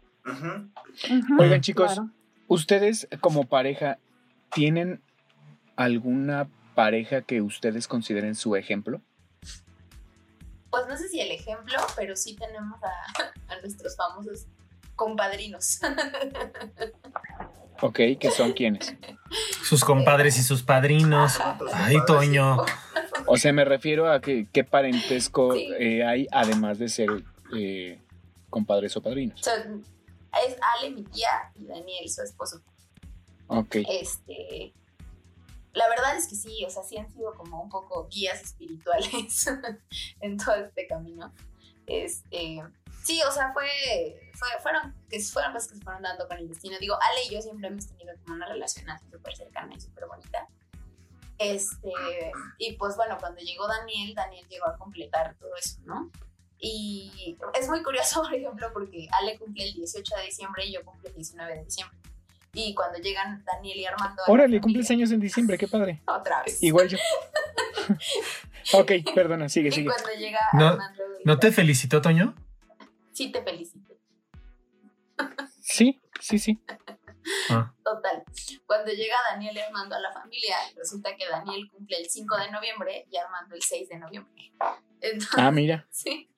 [1.37, 2.01] Oigan, chicos,
[2.47, 3.99] ¿ustedes como pareja
[4.51, 5.01] tienen
[5.75, 9.01] alguna pareja que ustedes consideren su ejemplo?
[10.69, 14.47] pues no sé si el ejemplo, pero sí tenemos a, nuestros famosos
[14.99, 15.79] compadrinos.
[17.81, 18.93] Ok, ¿qué son quiénes?
[19.63, 21.39] Sus compadres y sus padrinos.
[21.71, 22.57] Ay, Toño.
[23.25, 27.09] O sea, me refiero a que, qué parentesco eh, hay además de ser
[27.55, 28.01] eh,
[28.49, 29.39] compadres o padrinos.
[29.39, 32.61] es Ale, mi tía, y Daniel, su esposo.
[33.47, 33.77] Ok.
[33.87, 34.73] Este,
[35.71, 39.47] la verdad es que sí, o sea, sí han sido como un poco guías espirituales
[40.19, 41.33] en todo este camino.
[41.85, 42.61] Este,
[43.03, 43.67] sí, o sea, fue,
[44.61, 46.77] fueron, que fueron cosas que se fueron dando con el destino.
[46.79, 50.05] Digo, Ale y yo siempre hemos tenido como una relación así súper cercana y súper
[50.07, 50.47] bonita.
[51.37, 51.93] Este,
[52.57, 56.11] y pues bueno, cuando llegó Daniel, Daniel llegó a completar todo eso, ¿no?
[56.59, 60.83] Y es muy curioso, por ejemplo, porque Ale cumple el 18 de diciembre y yo
[60.83, 61.97] cumple el 19 de diciembre.
[62.53, 64.23] Y cuando llegan Daniel y Armando.
[64.27, 66.01] Órale, cumples años en diciembre, qué padre.
[66.07, 66.61] Otra vez.
[66.61, 66.97] Igual yo.
[68.73, 69.83] ok, perdona, sigue, sigue.
[69.83, 71.03] Y cuando llega no, Armando.
[71.23, 72.35] ¿No te felicitó, Toño?
[73.19, 73.97] Sí, te felicito.
[75.61, 76.57] sí, sí, sí.
[77.49, 77.75] Ah.
[77.83, 78.23] Total.
[78.65, 82.49] Cuando llega Daniel y Armando a la familia, resulta que Daniel cumple el 5 de
[82.49, 84.53] noviembre y Armando el 6 de noviembre.
[85.35, 85.85] ah, mira.
[85.91, 86.29] Sí.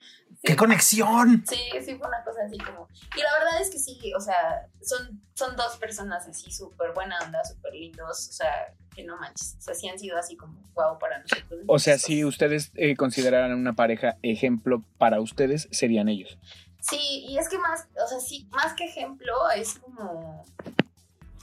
[0.41, 1.43] ¡Qué conexión!
[1.47, 2.87] Sí, sí, fue una cosa así como.
[3.15, 7.19] Y la verdad es que sí, o sea, son, son dos personas así súper buena
[7.23, 9.55] onda, súper lindos, o sea, que no manches.
[9.59, 11.61] O sea, sí han sido así como guau para nosotros.
[11.67, 16.39] O sea, si ustedes eh, consideraran una pareja ejemplo para ustedes, serían ellos.
[16.81, 20.43] Sí, y es que más, o sea, sí, más que ejemplo, es como,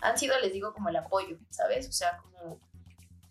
[0.03, 1.89] han sido, les digo, como el apoyo, ¿sabes?
[1.89, 2.59] O sea, como,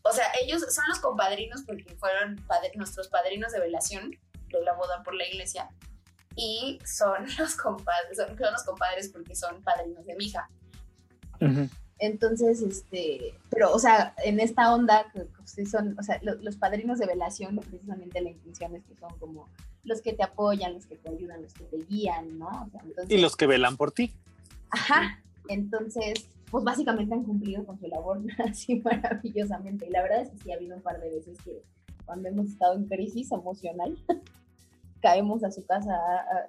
[0.02, 2.42] o sea, ellos son los compadrinos porque fueron
[2.76, 4.12] nuestros padrinos de velación
[4.48, 5.70] de la boda por la iglesia
[6.38, 10.50] y son los compadres, son, los compadres porque son padrinos de mi hija.
[12.00, 17.08] Entonces, este, pero, o sea, en esta onda, que son, o sea, los padrinos de
[17.08, 19.48] velación, precisamente la intención es que son como
[19.84, 22.70] los que te apoyan, los que te ayudan, los que te guían, ¿no?
[23.08, 24.14] y los que velan por ti.
[24.70, 29.88] Ajá, entonces, pues básicamente han cumplido con su labor así maravillosamente.
[29.88, 31.64] Y la verdad es que sí ha habido un par de veces que
[32.06, 33.98] cuando hemos estado en crisis emocional,
[35.02, 35.94] caemos a su casa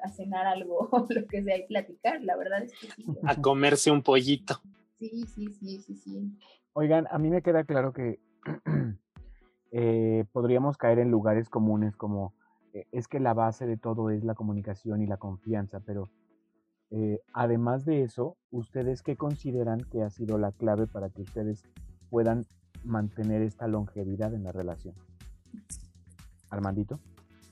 [0.02, 2.22] a, cenar algo o lo que sea y platicar.
[2.22, 3.04] La verdad es que sí.
[3.24, 4.60] A comerse un pollito.
[4.98, 6.38] Sí, sí, sí, sí, sí.
[6.72, 8.20] Oigan, a mí me queda claro que
[9.72, 12.34] eh, podríamos caer en lugares comunes como
[12.72, 16.10] eh, es que la base de todo es la comunicación y la confianza, pero
[16.90, 21.62] eh, además de eso, ¿ustedes qué consideran que ha sido la clave para que ustedes
[22.10, 22.44] puedan
[22.84, 24.94] mantener esta longevidad en la relación?
[26.50, 26.98] Armandito.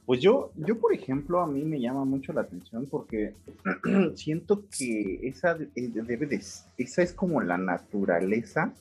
[0.07, 3.34] Pues yo, yo, por ejemplo, a mí me llama mucho la atención porque
[4.14, 8.72] siento que esa eh, debe de, esa es como la naturaleza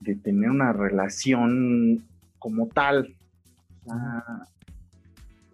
[0.00, 2.02] de tener una relación
[2.38, 3.14] como tal.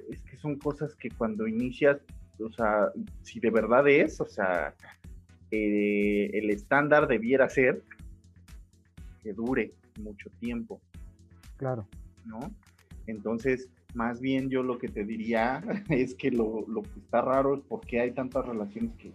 [0.09, 1.99] es que son cosas que cuando inicias,
[2.39, 4.75] o sea, si de verdad es, o sea,
[5.51, 7.83] eh, el estándar debiera ser
[9.25, 10.81] que dure mucho tiempo.
[11.57, 11.87] Claro.
[12.25, 12.39] ¿No?
[13.07, 17.55] Entonces, más bien yo lo que te diría es que lo, lo que está raro
[17.55, 19.13] es por qué hay tantas relaciones que,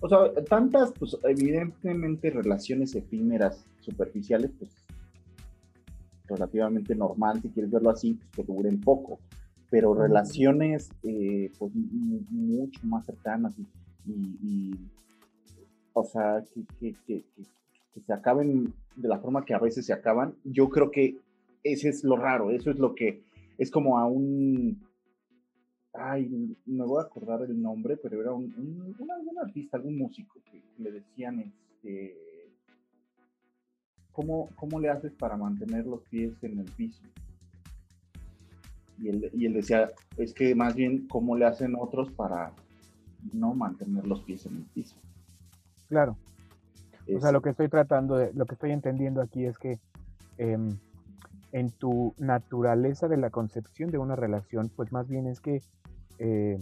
[0.00, 4.70] o sea, tantas, pues evidentemente relaciones efímeras, superficiales, pues
[6.26, 9.18] relativamente normal, si quieres verlo así, pues que duren poco,
[9.70, 13.54] pero relaciones eh, pues mucho más cercanas
[14.06, 14.74] y,
[15.92, 16.42] o sea,
[16.80, 20.90] que, que, que se acaben de la forma que a veces se acaban, yo creo
[20.90, 21.16] que
[21.64, 23.22] ese es lo raro, eso es lo que
[23.58, 24.80] es como a un,
[25.92, 30.62] ay, me voy a acordar el nombre, pero era un, algún artista, algún músico que,
[30.78, 32.16] le decían, este,
[34.12, 37.02] ¿cómo, ¿cómo le haces para mantener los pies en el piso?
[39.00, 42.52] Y él, y él decía, es que más bien, ¿cómo le hacen otros para
[43.32, 44.96] no mantener los pies en el piso?
[45.88, 46.16] Claro.
[47.12, 49.78] O sea, lo que estoy tratando, de, lo que estoy entendiendo aquí es que
[50.36, 50.78] em,
[51.52, 55.62] en tu naturaleza de la concepción de una relación, pues más bien es que
[56.18, 56.58] eh,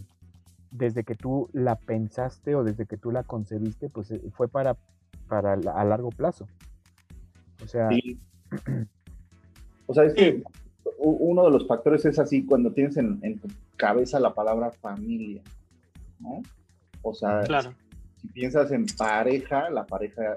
[0.70, 4.76] desde que tú la pensaste o desde que tú la concebiste, pues eh, fue para,
[5.28, 6.47] para a largo plazo.
[7.62, 7.89] O sea...
[9.89, 10.43] O sea, es que
[10.99, 15.43] uno de los factores es así cuando tienes en, tu cabeza la palabra familia,
[16.18, 16.43] ¿no?
[17.03, 17.45] O sea,
[18.16, 20.34] si, piensas en pareja, la pareja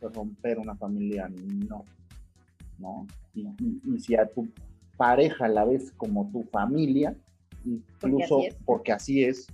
[0.00, 1.84] romper una familia, no,
[2.78, 3.06] ¿no?
[3.34, 4.48] Y, si a tu
[4.96, 7.16] pareja la ves como tu familia,
[7.64, 9.46] incluso porque así es,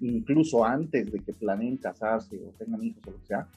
[0.00, 3.48] incluso antes de que planeen casarse o tengan hijos o lo que sea,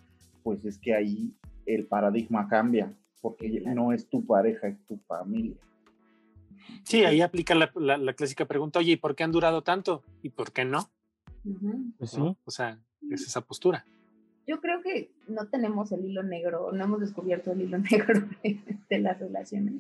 [0.43, 1.33] pues es que ahí
[1.65, 5.55] el paradigma cambia, porque no es tu pareja, es tu familia.
[6.83, 10.03] Sí, ahí aplica la, clásica pregunta, oye, ¿y por qué han durado tanto?
[10.21, 10.91] ¿Y por qué no?
[11.97, 12.21] Pues sí.
[12.43, 12.79] O sea,
[13.09, 13.85] es esa postura
[14.49, 18.19] yo creo que no tenemos el hilo negro, no hemos descubierto el hilo negro
[18.89, 19.75] de, las relaciones,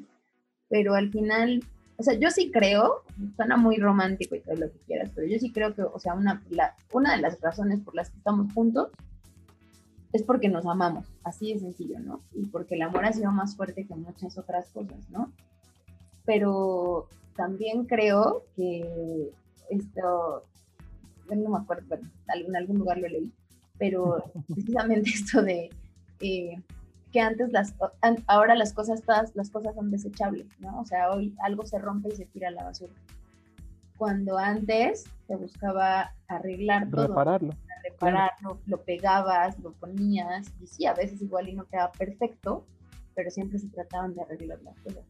[0.69, 1.63] pero al final,
[1.97, 3.01] o sea, yo sí creo,
[3.35, 6.13] suena muy romántico y todo lo que quieras, pero yo sí creo que, o sea,
[6.13, 6.43] una,
[6.93, 8.91] una de las razones por las que estamos juntos
[10.13, 12.21] es porque nos amamos, así de sencillo, ¿no?
[12.33, 15.31] Y porque el amor ha sido más fuerte que muchas otras cosas, ¿no?
[16.25, 19.31] Pero también creo que
[19.71, 20.43] esto,
[21.27, 23.31] no me acuerdo, en algún lugar lo leí,
[23.79, 25.71] pero precisamente esto de
[26.19, 26.61] eh,
[27.11, 27.73] que antes las,
[28.27, 30.79] ahora las cosas, todas las cosas son desechables, ¿no?
[30.79, 32.93] O sea, hoy algo se rompe y se tira a la basura.
[33.97, 37.07] Cuando antes se buscaba arreglar todo.
[37.07, 37.53] Repararlo.
[37.83, 42.65] Repararlo, lo pegabas, lo ponías, y sí, a veces igual y no quedaba perfecto,
[43.15, 45.03] pero siempre se trataban de arreglar las cosas.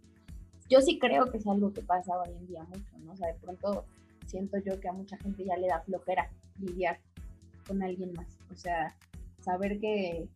[0.69, 3.11] Yo sí creo que es algo que pasa hoy en día mucho, ¿no?
[3.11, 3.85] O sea, de pronto
[4.27, 6.99] siento yo que a mucha gente ya le da flojera lidiar
[7.69, 8.37] con alguien más.
[8.51, 8.95] O sea,
[9.39, 10.27] saber que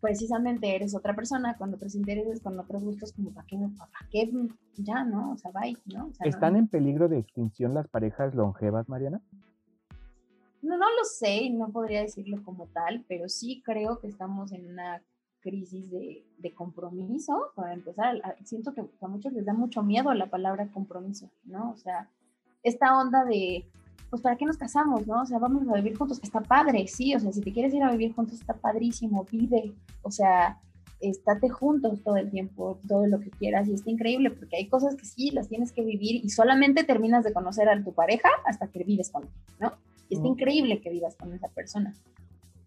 [0.00, 4.30] precisamente eres otra persona con otros intereses, con otros gustos, como para qué, para qué
[4.76, 5.32] ya, ¿no?
[5.32, 6.10] O sea, bye, ¿no?
[6.20, 9.22] ¿Están en peligro de extinción las parejas longevas, Mariana?
[10.60, 14.68] No, no lo sé, no podría decirlo como tal, pero sí creo que estamos en
[14.68, 15.00] una
[15.40, 17.52] crisis de, de compromiso.
[17.54, 21.70] Para empezar, siento que a muchos les da mucho miedo la palabra compromiso, ¿no?
[21.70, 22.10] O sea,
[22.64, 23.64] esta onda de
[24.10, 25.22] pues ¿para qué nos casamos, no?
[25.22, 27.82] O sea, vamos a vivir juntos, está padre, sí, o sea, si te quieres ir
[27.82, 30.58] a vivir juntos está padrísimo, vive, o sea,
[31.00, 34.96] estate juntos todo el tiempo, todo lo que quieras y está increíble porque hay cosas
[34.96, 38.68] que sí las tienes que vivir y solamente terminas de conocer a tu pareja hasta
[38.68, 39.30] que vives con él,
[39.60, 39.72] ¿no?
[40.08, 41.94] Y está increíble que vivas con esa persona.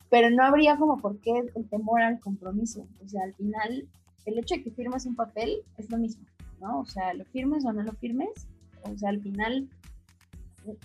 [0.10, 2.86] Pero no habría como por qué el temor al compromiso.
[3.04, 3.88] O sea, al final,
[4.26, 6.26] el hecho de que firmes un papel es lo mismo,
[6.60, 6.82] ¿no?
[6.82, 8.48] O sea, lo firmes o no lo firmes,
[8.84, 9.70] o sea, al final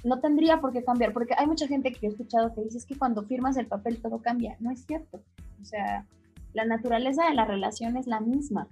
[0.03, 2.87] no tendría por qué cambiar, porque hay mucha gente que he escuchado que dice es
[2.87, 4.57] que cuando firmas el papel todo cambia.
[4.61, 5.21] No es cierto.
[5.61, 6.07] O sea,
[6.53, 8.69] la naturaleza de la relación es la misma.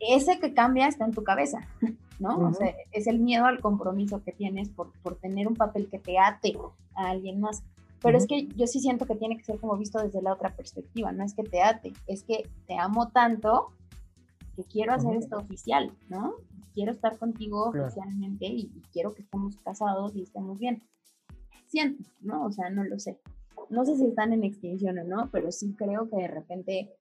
[0.00, 1.60] Ese que cambia está en tu cabeza,
[2.18, 2.38] ¿no?
[2.38, 5.98] O sea, es el miedo al compromiso que tienes por, por tener un papel que
[5.98, 6.56] te ate
[6.94, 7.62] a alguien más.
[8.00, 10.50] Pero es que yo sí siento que tiene que ser como visto desde la otra
[10.50, 13.72] perspectiva, no es que te ate, es que te amo tanto
[14.58, 16.34] que quiero hacer esto oficial, ¿no?
[16.74, 20.82] Quiero estar contigo oficialmente y, y, quiero que estemos casados y estemos bien.
[21.66, 22.44] Siento, ¿no?
[22.44, 23.20] O sea, no lo sé
[23.70, 26.96] no sé si están en extinción o no, pero sí creo que de repente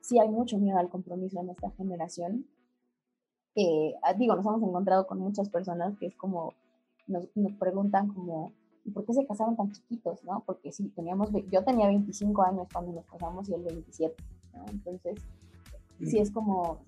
[0.00, 2.46] sí hay mucho miedo al compromiso en esta generación.
[4.02, 6.54] Ah, digo, nos hemos encontrado con muchas personas que es como,
[7.06, 8.52] nos, nos preguntan como,
[8.84, 10.24] ¿y por qué se casaron tan chiquitos?
[10.24, 10.42] ¿no?
[10.46, 14.14] Porque sí, teníamos, yo tenía 25 años cuando nos casamos y él 27,
[14.54, 14.64] ¿no?
[14.70, 15.16] Entonces,
[16.04, 16.80] sí es como,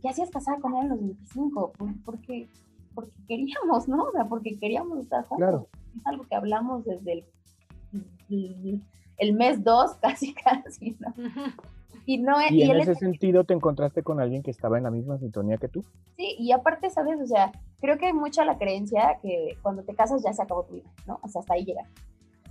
[0.00, 1.72] ¿qué hacías casar con él a los 25?
[2.04, 2.48] Porque,
[2.94, 4.04] porque queríamos, ¿no?
[4.04, 5.48] O sea, porque queríamos estar juntos.
[5.48, 5.68] Claro.
[5.96, 7.24] Es algo que hablamos desde el
[9.20, 11.14] el mes dos, casi, casi, ¿no?
[12.06, 15.18] Y, no, y, en ese sentido te encontraste con alguien que estaba en la misma
[15.18, 15.84] sintonía que tú.
[16.16, 17.20] Sí, y aparte, ¿sabes?
[17.20, 20.64] O sea, creo que hay mucha la creencia que cuando te casas ya se acabó
[20.64, 21.20] tu vida, ¿no?
[21.22, 21.82] O sea, hasta ahí llega.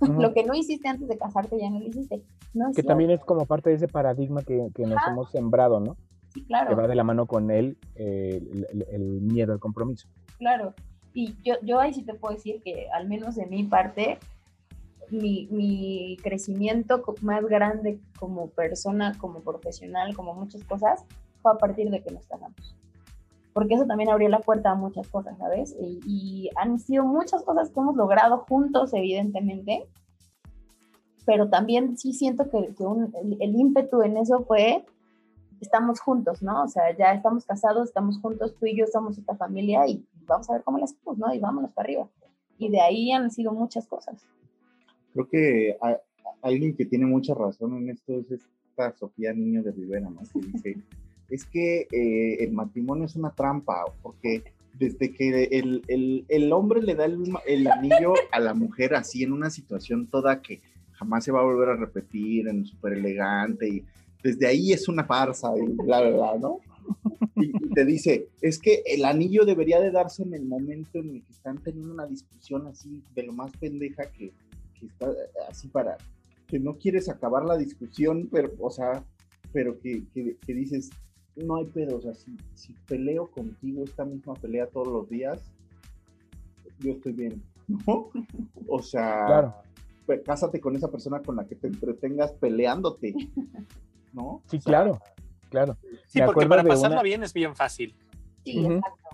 [0.00, 2.22] Lo que no hiciste antes de casarte ya no lo hiciste.
[2.74, 5.96] que también es como parte de ese paradigma que, que nos hemos sembrado, ¿no?
[6.46, 6.68] Claro.
[6.68, 10.08] Que va de la mano con él el, el, miedo al compromiso.
[10.38, 10.74] Claro.
[11.12, 14.18] Y yo, yo ahí sí te puedo decir que, al menos de mi parte,
[15.10, 21.04] mi, mi, crecimiento más grande como persona, como profesional, como muchas cosas,
[21.42, 22.76] fue a partir de que nos casamos.
[23.52, 25.76] Porque eso también abrió la puerta a muchas cosas, ¿sabes?
[25.80, 29.86] Y, han sido muchas cosas que hemos logrado juntos, evidentemente,
[31.26, 34.84] pero también sí siento que, que un, el, ímpetu en eso fue,
[35.60, 36.64] estamos juntos, ¿no?
[36.64, 40.48] O sea, ya estamos casados, estamos juntos, tú y yo somos esta familia y vamos
[40.50, 41.34] a ver cómo las hacemos, ¿no?
[41.34, 42.08] Y vámonos para arriba.
[42.58, 44.24] Y de ahí han sido muchas cosas
[45.12, 45.76] creo que
[46.42, 50.20] alguien que tiene mucha razón en esto es esta Sofía Niño de Rivera, ¿no?
[50.32, 50.76] Que dice,
[51.30, 54.42] es que eh, el matrimonio es una trampa, porque
[54.78, 59.22] desde que el, el, el hombre le da el, el, anillo a la mujer así
[59.24, 60.60] en una situación toda que
[60.92, 63.84] jamás se va a volver a repetir, en súper elegante, y
[64.22, 66.60] desde ahí es una farsa, y bla, bla, bla, ¿no?
[67.36, 71.16] Y, y, te dice, es que el anillo debería de darse en el momento en
[71.16, 74.32] el que están teniendo una discusión así de lo más pendeja que,
[74.78, 75.10] que está
[75.48, 75.96] así para,
[76.50, 79.04] que no quieres acabar la discusión, pero, o sea,
[79.52, 80.90] pero que, que, dices,
[81.36, 85.40] no hay pedo, o sea, si, si, peleo contigo esta misma pelea todos los días,
[86.80, 88.10] yo estoy bien, ¿no?
[88.66, 89.62] O sea,
[90.06, 93.14] pues, cásate con esa persona con la que te entretengas peleándote,
[94.12, 94.42] ¿no?
[94.46, 95.00] Sí, claro,
[95.48, 95.76] claro.
[96.06, 97.94] Sí, porque para pasarla bien es bien fácil.
[98.44, 99.10] Sí, exacto.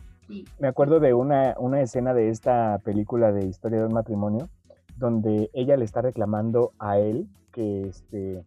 [0.59, 4.49] Me acuerdo de una, una escena de esta película de Historia de un matrimonio,
[4.97, 8.44] donde ella le está reclamando a él que, este,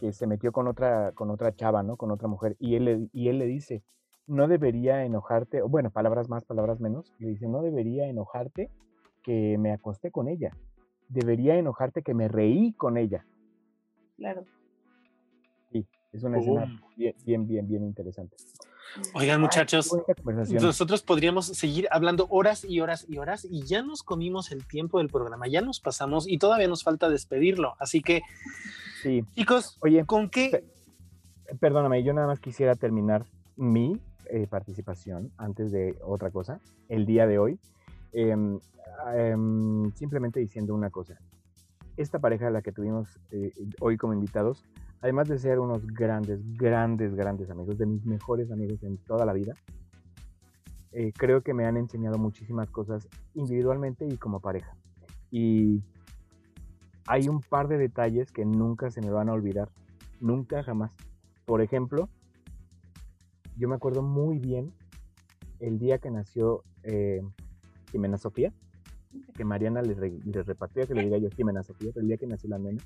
[0.00, 1.96] que se metió con otra, con otra chava, ¿no?
[1.96, 2.56] Con otra mujer.
[2.58, 3.82] Y él, le, y él le dice,
[4.26, 8.70] no debería enojarte, bueno, palabras más, palabras menos, le dice, no debería enojarte
[9.22, 10.56] que me acosté con ella.
[11.08, 13.24] Debería enojarte que me reí con ella.
[14.16, 14.44] Claro.
[15.74, 18.36] Sí, es una escena bien, bien, bien, bien interesante.
[19.12, 19.90] Oigan, muchachos,
[20.52, 24.98] nosotros podríamos seguir hablando horas y horas y horas y ya nos comimos el tiempo
[24.98, 27.74] del programa, ya nos pasamos y todavía nos falta despedirlo.
[27.80, 28.22] Así que,
[29.02, 29.24] sí.
[29.34, 30.64] chicos, oye, ¿con qué?
[31.58, 33.24] Perdóname, yo nada más quisiera terminar
[33.56, 37.58] mi eh, participación antes de otra cosa, el día de hoy,
[38.12, 38.60] em,
[39.16, 41.18] em, simplemente diciendo una cosa.
[41.96, 44.64] Esta pareja a la que tuvimos eh, hoy como invitados
[45.04, 49.34] además de ser unos grandes, grandes, grandes amigos, de mis mejores amigos en toda la
[49.34, 49.52] vida,
[50.92, 54.74] eh, creo que me han enseñado muchísimas cosas individualmente y como pareja.
[55.30, 55.82] Y
[57.06, 59.68] hay un par de detalles que nunca se me van a olvidar,
[60.20, 60.96] nunca jamás.
[61.44, 62.08] Por ejemplo,
[63.58, 64.72] yo me acuerdo muy bien
[65.60, 67.20] el día que nació eh,
[67.92, 68.54] Jimena Sofía,
[69.34, 72.26] que Mariana les, les repartía que le diga yo Jimena Sofía, pero el día que
[72.26, 72.82] nació la nena.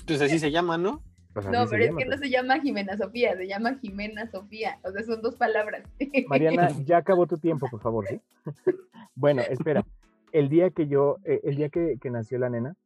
[0.00, 1.00] Entonces así se llama, ¿no?
[1.32, 4.80] Pues no, pero es que no se llama Jimena Sofía, se llama Jimena Sofía.
[4.82, 5.84] O sea, son dos palabras.
[6.28, 8.20] Mariana, ya acabó tu tiempo, por favor, ¿sí?
[9.14, 9.84] bueno, espera.
[10.32, 12.76] el día que yo, eh, el día que, que nació la nena,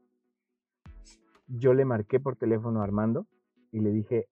[1.47, 3.27] yo le marqué por teléfono a Armando
[3.73, 4.27] y le dije,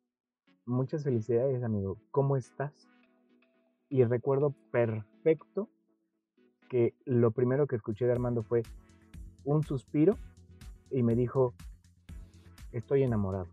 [0.66, 2.72] muchas felicidades, amigo, ¿cómo estás?
[3.88, 5.68] Y recuerdo perfecto
[6.68, 8.62] que lo primero que escuché de Armando fue
[9.44, 10.16] un suspiro
[10.90, 11.54] y me dijo,
[12.72, 13.48] estoy enamorado.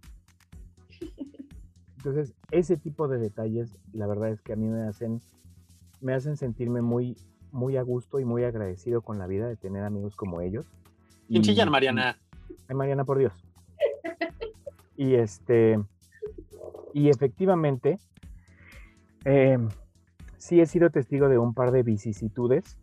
[2.00, 5.20] Entonces, ese tipo de detalles, la verdad es que a mí me hacen,
[6.00, 7.18] me hacen sentirme muy,
[7.52, 10.66] muy a gusto y muy agradecido con la vida de tener amigos como ellos.
[11.28, 12.18] ¿Quién chillan, Mariana?
[12.70, 13.34] Ay, Mariana, por Dios.
[14.95, 15.78] Y este,
[16.93, 18.00] y efectivamente,
[19.26, 19.68] em,
[20.38, 22.78] sí he sido testigo de un par de vicisitudes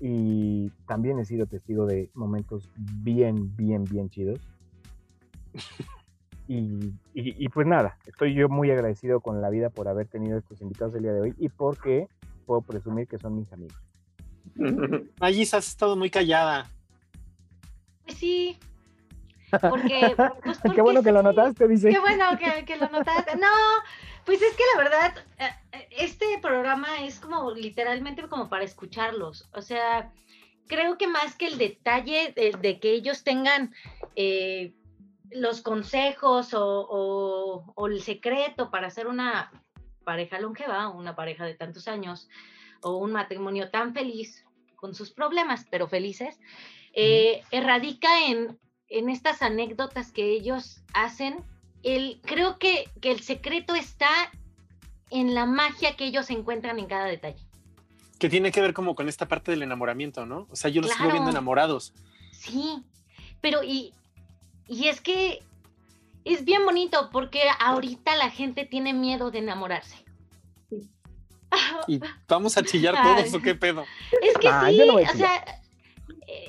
[0.00, 4.40] y también he sido testigo de momentos bien, bien, bien chidos.
[6.48, 10.38] Y, y, y, pues nada, estoy yo muy agradecido con la vida por haber tenido
[10.38, 12.08] estos invitados el día de hoy y porque
[12.46, 13.76] puedo presumir que son mis amigos.
[15.20, 16.66] Magis, has estado muy callada.
[18.06, 18.58] Pues sí.
[19.50, 21.90] Porque, pues Qué bueno que lo notaste, dice.
[21.90, 23.36] Qué bueno que, que, lo notaste.
[23.36, 23.48] No,
[24.24, 25.14] pues es que la verdad,
[25.90, 29.48] este programa es como literalmente como para escucharlos.
[29.52, 30.12] O sea,
[30.66, 33.74] creo que más que el detalle de, de que ellos tengan
[34.16, 34.72] eh,
[35.30, 39.50] los consejos o, o, o, el secreto para hacer una
[40.04, 42.28] pareja longeva, una pareja de tantos años
[42.82, 44.44] o un matrimonio tan feliz
[44.76, 46.38] con sus problemas, pero felices,
[46.94, 48.58] eh, radica en,
[48.88, 51.44] en estas anécdotas que ellos hacen.
[51.82, 54.08] El, creo que, que el secreto está
[55.10, 57.44] en la magia que ellos encuentran en cada detalle.
[58.18, 60.46] Que tiene que ver como con esta parte del enamoramiento, ¿no?
[60.50, 61.04] O sea, yo los claro.
[61.04, 61.92] sigo viendo enamorados.
[62.32, 62.82] Sí,
[63.40, 63.92] pero y,
[64.68, 65.42] y es que
[66.24, 70.04] es bien bonito porque ahorita la gente tiene miedo de enamorarse.
[71.88, 73.34] ¿Y vamos a chillar todos Ay.
[73.34, 73.84] o qué pedo?
[74.22, 75.44] Es que ah, sí, o sea,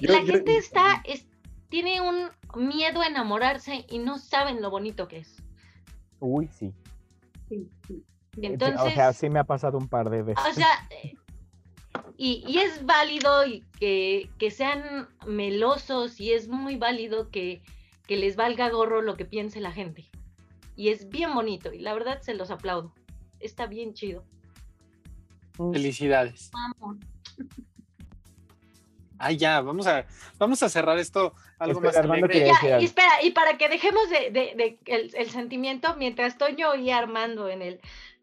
[0.02, 1.26] yo, la yo, gente yo, está, es,
[1.70, 5.38] tiene un miedo a enamorarse y no saben lo bonito que es.
[6.20, 6.74] Uy, sí.
[7.48, 8.04] Sí, sí.
[8.42, 10.44] Entonces, o sea, sí me ha pasado un par de veces.
[10.50, 10.68] O sea,
[12.18, 17.62] y, y es válido y que, que, sean melosos y es muy válido que,
[18.10, 20.10] que les valga gorro lo que piense la gente.
[20.76, 22.92] Y es bien bonito y la verdad se los aplaudo.
[23.40, 24.24] Está bien chido.
[25.72, 26.50] Felicidades.
[26.52, 26.98] Vamos.
[29.20, 30.08] Ay, ya, vamos a,
[30.40, 32.48] vamos a cerrar esto algo espera, más alegre.
[32.48, 36.74] Ya, y espera, y para que dejemos de, de, de el, el, sentimiento, mientras Toño
[36.74, 37.80] y Armando en el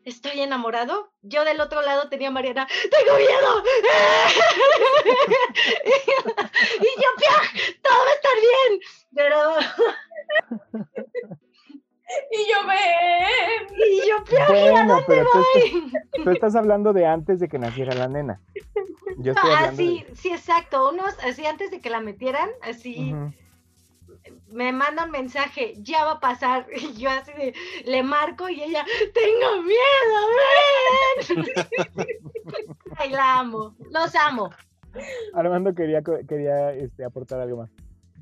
[0.07, 3.62] estoy enamorado, yo del otro lado tenía a Mariana, tengo miedo.
[6.80, 7.36] y yo, Pia,
[7.82, 8.80] todo va a estar bien.
[9.14, 9.36] Pero
[12.30, 13.66] y yo ven.
[13.76, 17.94] Y yo, Pia, bueno, pero tú, estás, tú estás hablando de antes de que naciera
[17.94, 18.40] la nena.
[19.18, 20.14] Yo estoy ah, sí, de...
[20.14, 20.90] sí, exacto.
[20.90, 23.34] Unos, así antes de que la metieran, así uh -huh.
[24.49, 26.66] Me mandan mensaje, ya va a pasar.
[26.77, 27.55] Y yo así de,
[27.85, 30.16] le marco y ella, tengo miedo,
[31.27, 32.07] ven.
[32.97, 34.51] Ay, la amo, los amo.
[35.35, 37.70] Armando quería, quería este, aportar algo más.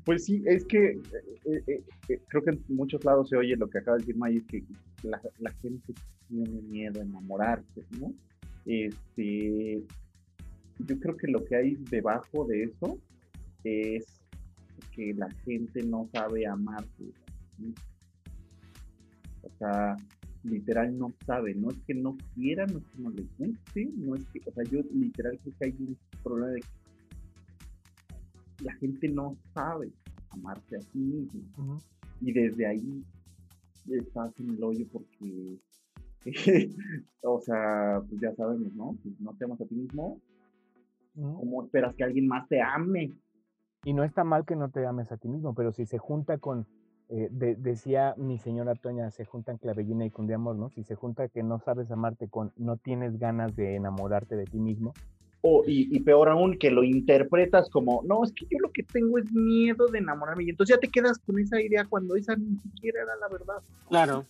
[0.05, 3.67] Pues sí, es que eh, eh, eh, creo que en muchos lados se oye lo
[3.69, 4.63] que acaba de decir May, que
[5.03, 5.93] la, la gente
[6.27, 8.13] tiene miedo a enamorarse, ¿no?
[8.65, 9.83] Este,
[10.79, 12.99] yo creo que lo que hay debajo de eso
[13.63, 14.24] es
[14.95, 17.13] que la gente no sabe amarse.
[17.57, 17.73] ¿sí?
[19.41, 19.97] O sea,
[20.43, 24.15] literal no sabe, no es que no quiera, no es que no le guste, no
[24.15, 26.67] es que, o sea, yo literal creo que hay un problema de que
[28.63, 29.91] la gente no sabe
[30.29, 31.41] amarse a sí mismo.
[31.57, 31.81] Uh -huh.
[32.21, 33.03] Y desde ahí
[33.89, 35.59] estás en el hoyo porque,
[37.21, 38.97] o sea, pues ya sabemos, ¿no?
[39.03, 40.21] Si no te amas a ti mismo,
[41.15, 43.13] ¿Cómo esperas que alguien más te ame?
[43.85, 46.39] Y no está mal que no te ames a ti mismo, pero si se junta
[46.39, 46.65] con,
[47.07, 50.71] eh, de, decía mi señora Toña, se juntan clavellina y con de amor, ¿no?
[50.71, 54.57] Si se junta que no sabes amarte con no tienes ganas de enamorarte de ti
[54.57, 54.93] mismo.
[55.47, 58.81] O, y, y, peor aún, que lo interpretas como, no, es que yo lo que
[58.81, 60.45] tengo es miedo de enamorarme.
[60.45, 63.61] Y entonces ya te quedas con esa idea cuando esa ni siquiera era la verdad.
[63.87, 64.25] Claro,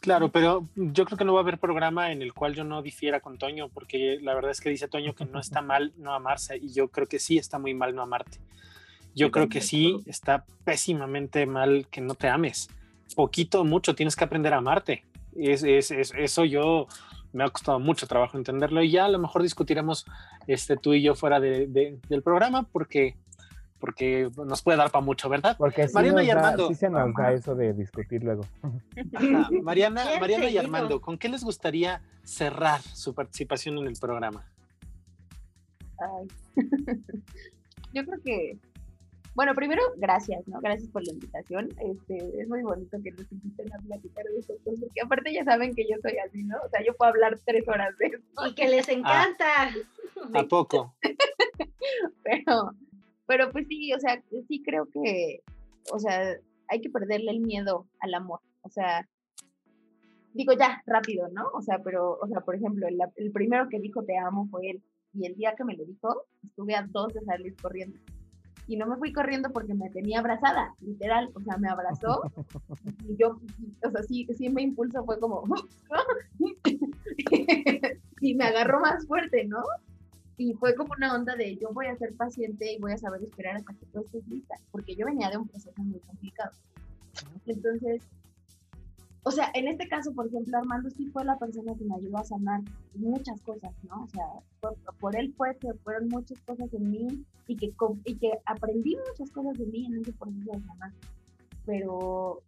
[0.00, 2.80] claro, pero yo creo que no va a haber programa en el cual yo no
[2.80, 6.14] difiera con Toño, porque la verdad es que dice Toño que no está mal no
[6.14, 8.38] amarse, y yo creo que sí está muy mal no amarte.
[9.16, 12.68] Yo creo que sí está pésimamente mal que no te ames.
[13.14, 15.04] Poquito o mucho tienes que aprender a amarte.
[15.34, 16.86] Es, es, es, eso yo
[17.32, 20.04] me ha costado mucho trabajo entenderlo y ya a lo mejor discutiremos
[20.46, 23.16] este, tú y yo fuera de, de, del programa porque,
[23.78, 25.56] porque nos puede dar para mucho, ¿verdad?
[25.56, 26.64] Porque sí Mariana y Armando.
[26.64, 28.44] Da, sí se nos da eso de discutir luego.
[29.14, 29.50] Ajá.
[29.62, 34.46] Mariana, Mariana y Armando, ¿con qué les gustaría cerrar su participación en el programa?
[35.98, 36.26] Ay.
[37.94, 38.58] yo creo que,
[39.36, 40.60] bueno, primero, gracias, ¿no?
[40.62, 41.68] Gracias por la invitación.
[41.78, 45.74] Este, es muy bonito que nos inviten a platicar de esto, porque aparte ya saben
[45.74, 46.56] que yo soy así, ¿no?
[46.64, 48.46] O sea, yo puedo hablar tres horas de esto.
[48.46, 49.68] Y que les encanta.
[50.32, 50.94] ¿A poco?
[52.24, 52.72] pero,
[53.26, 55.42] pero pues sí, o sea, sí creo que,
[55.92, 56.38] o sea,
[56.68, 58.40] hay que perderle el miedo al amor.
[58.62, 59.06] O sea,
[60.32, 61.50] digo ya, rápido, ¿no?
[61.52, 64.70] O sea, pero, o sea, por ejemplo, el, el primero que dijo te amo fue
[64.70, 64.82] él.
[65.12, 67.98] Y el día que me lo dijo, estuve a dos de salir corriendo.
[68.66, 71.30] Y no me fui corriendo porque me tenía abrazada, literal.
[71.34, 72.22] O sea, me abrazó
[73.08, 73.38] y yo,
[73.84, 75.44] o sea, sí, sí me impulso, fue como,
[78.20, 79.62] y me agarró más fuerte, ¿no?
[80.38, 83.22] Y fue como una onda de yo voy a ser paciente y voy a saber
[83.22, 86.50] esperar hasta que tú estés lista, porque yo venía de un proceso muy complicado.
[87.46, 88.02] Entonces,
[89.28, 92.18] o sea, en este caso, por ejemplo, Armando sí fue la persona que me ayudó
[92.18, 92.60] a sanar
[92.94, 94.04] muchas cosas, ¿no?
[94.04, 94.24] O sea,
[95.00, 97.72] por, él fue que fueron muchas cosas en mí y que,
[98.04, 100.92] y que aprendí muchas cosas de mí en ese proceso de sanar.
[101.64, 102.40] Pero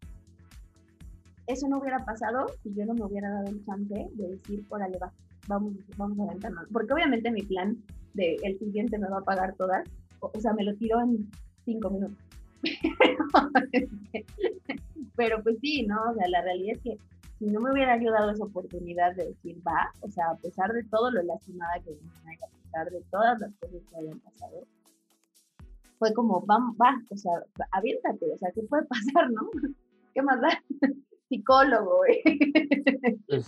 [1.48, 4.98] eso no hubiera pasado si yo no me hubiera dado el chance de decir, órale,
[4.98, 5.12] va,
[5.48, 6.68] vamos, vamos a aventarnos.
[6.72, 7.76] Porque obviamente mi plan
[8.14, 9.84] de el siguiente me va a pagar todas,
[10.20, 11.28] o, sea, me lo tiró en
[11.64, 12.18] cinco minutos.
[15.16, 16.10] Pero pues sí, ¿no?
[16.10, 16.98] O sea, la realidad es que
[17.38, 20.84] si no me hubiera ayudado esa oportunidad de decir, va, o sea, a pesar de
[20.84, 24.64] todo lo lastimada que me a pesar de todas las cosas que habían pasado,
[25.98, 27.32] fue como, va, va, o sea,
[27.72, 29.50] aviéntate, o sea, ¿qué puede pasar, no?
[30.14, 30.62] ¿Qué más da?
[31.28, 32.02] psicólogo,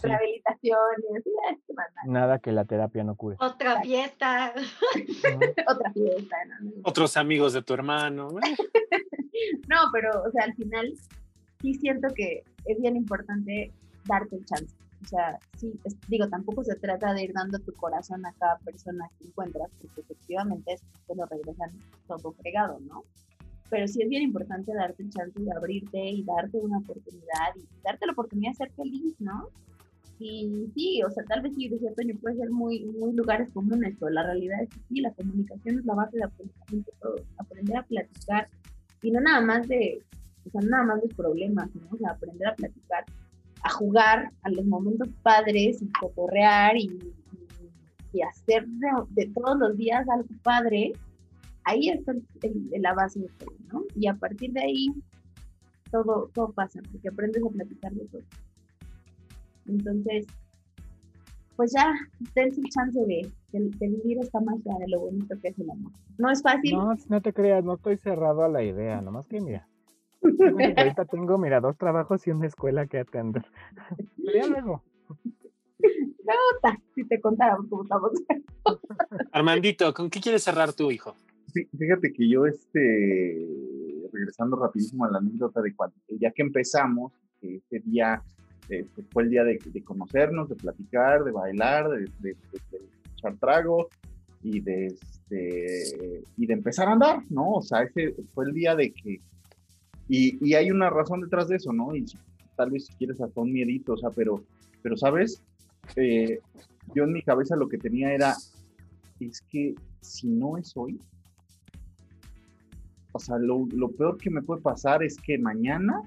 [0.03, 1.25] rehabilitaciones,
[2.07, 3.37] Nada que la terapia no cure.
[3.41, 4.53] Otra fiesta.
[5.67, 6.37] Otra fiesta.
[6.83, 8.29] Otros amigos de tu hermano.
[9.69, 10.93] no, pero, o sea, al final
[11.61, 13.73] sí siento que es bien importante
[14.07, 14.75] darte el chance.
[15.03, 15.73] O sea, sí,
[16.09, 20.03] digo, tampoco se trata de ir dando tu corazón a cada persona que encuentras, porque
[20.03, 21.71] efectivamente es que lo regresan
[22.07, 23.05] todo fregado, ¿no?
[23.71, 27.65] pero sí es bien importante darte el chance de abrirte y darte una oportunidad y
[27.83, 29.49] darte la oportunidad de ser feliz, ¿no?
[30.19, 33.51] Y sí, o sea, tal vez sí, de cierto año puede ser muy, muy lugares
[33.53, 36.93] comunes, pero la realidad es que sí, la comunicación es la base de absolutamente.
[37.39, 38.49] Aprender a platicar
[39.03, 40.03] y no nada más de,
[40.47, 41.89] o sea, nada más de problemas, ¿no?
[41.91, 43.05] O sea, aprender a platicar,
[43.63, 46.99] a jugar a los momentos padres y cotorrear y,
[48.13, 50.93] y, hacer de, de, todos los días algo padre
[51.65, 52.13] ahí está
[52.79, 53.85] la base de todo, ¿no?
[53.95, 54.89] Y a partir de ahí,
[55.91, 58.23] todo, todo pasa, porque aprendes a platicar de todo.
[59.67, 60.27] Entonces,
[61.57, 61.93] pues ya,
[62.35, 65.93] dense el chance de, vivir esta magia de lo bonito que es el amor.
[66.19, 66.77] No es fácil.
[66.77, 69.67] No, no te creas, no estoy cerrado a la idea, nomás que mira.
[70.77, 73.45] ahorita tengo, mira, dos trabajos y una escuela que atender.
[74.25, 74.83] Pero luego.
[75.81, 78.13] No, si te contáramos cómo estamos.
[79.33, 81.15] Armandito, ¿con qué quieres cerrar tu hijo?
[81.53, 83.49] fíjate que yo, este,
[84.13, 87.13] regresando rapidísimo a la anécdota de cuando, ya que empezamos,
[87.43, 88.23] ese día
[88.69, 92.37] eh, pues, fue el día de, conocernos, de platicar, de bailar, de,
[93.21, 93.89] echar trago
[94.43, 97.53] y de, este, y de empezar a andar, ¿no?
[97.53, 99.21] O sea, ese fue el día de que...
[100.09, 101.95] Y, y hay una razón detrás de eso, ¿no?
[101.95, 102.05] Y
[102.57, 104.43] tal vez si quieres hasta un miedito, o sea, pero,
[104.83, 105.43] pero ¿sabes?
[105.97, 106.41] Eh,
[106.95, 108.35] yo en mi cabeza lo que tenía era,
[109.21, 111.01] es que si no es hoy,
[113.13, 113.67] o sea, lo,
[113.97, 116.03] peor que me puede pasar es que mañana,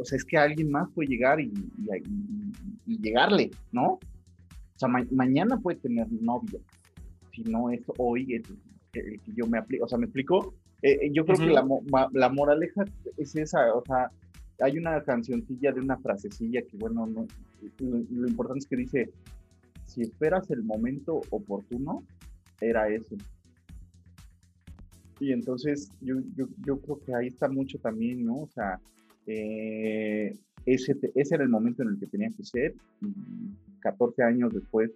[0.00, 1.52] o sea, es que alguien más puede llegar y,
[2.86, 3.98] llegarle, ¿no?
[4.76, 6.60] O sea, mañana puede tener novia,
[7.32, 8.42] si no es hoy el,
[8.92, 10.54] que yo me aplico, o sea, me explico.
[10.82, 11.66] Eh, eh, yo creo que la,
[12.12, 12.84] la, moraleja
[13.16, 14.10] es esa, o sea,
[14.60, 17.26] hay una cancioncilla de una frasecilla que, bueno, no,
[17.80, 19.10] lo importante es que dice,
[19.86, 22.04] si esperas el momento oportuno,
[22.60, 23.16] era eso.
[25.20, 28.42] Y entonces yo, yo, yo, creo que ahí está mucho también, ¿no?
[28.42, 28.78] O sea,
[29.26, 30.36] eh,
[30.66, 33.06] ese, ese era el momento en el que tenía que ser y
[33.86, 34.90] 14 años después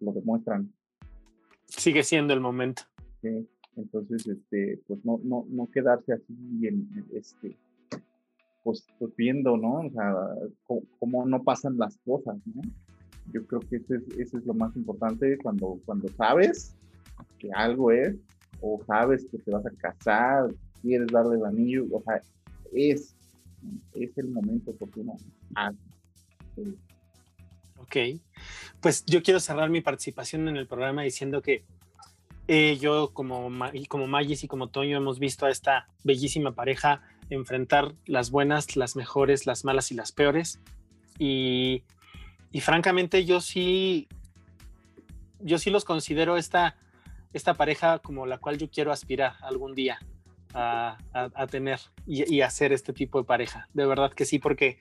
[0.00, 0.72] lo demuestran.
[1.66, 2.82] Sigue siendo el momento.
[3.20, 3.46] Sí,
[3.76, 7.58] entonces, este, pues no, no, no quedarse así en, este,
[8.64, 9.80] pues, pues, viendo, ¿no?
[9.80, 10.14] O sea,
[10.98, 12.62] cómo, no pasan las cosas, ¿no?
[13.32, 16.74] Yo creo que ese es, ese es lo más importante cuando, cuando sabes
[17.38, 18.16] que algo es,
[18.62, 22.22] o sabes que te vas a casar, quieres darle el anillo, o sea,
[22.72, 23.14] es,
[23.92, 25.14] es el momento oportuno.
[25.54, 25.72] Ah,
[27.90, 28.20] ok,
[28.80, 31.64] pues yo quiero cerrar mi participación en el programa diciendo que
[32.46, 33.50] eh, yo como,
[33.88, 38.96] como Magis y como Toño hemos visto a esta bellísima pareja enfrentar las buenas, las
[38.96, 40.60] mejores, las malas y las peores.
[41.18, 41.84] Y,
[42.50, 44.08] y francamente yo sí,
[45.40, 46.76] yo sí los considero esta
[47.32, 50.00] esta pareja como la cual yo quiero aspirar algún día
[50.52, 50.98] a,
[51.48, 53.68] tener y, y, hacer este tipo de pareja.
[53.72, 54.80] De verdad que sí, porque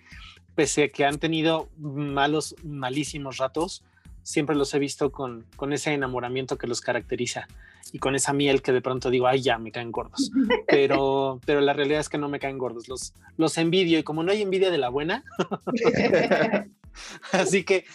[0.60, 3.81] pese a que han tenido malos, malísimos ratos,
[4.23, 7.48] siempre los he visto con, con ese enamoramiento que los caracteriza
[7.94, 10.31] y con esa miel que de pronto digo, ay, ya me caen gordos.
[10.68, 14.22] Pero, pero la realidad es que no me caen gordos, los, los envidio y como
[14.22, 15.23] no hay envidia de la buena.
[17.32, 17.86] Así que,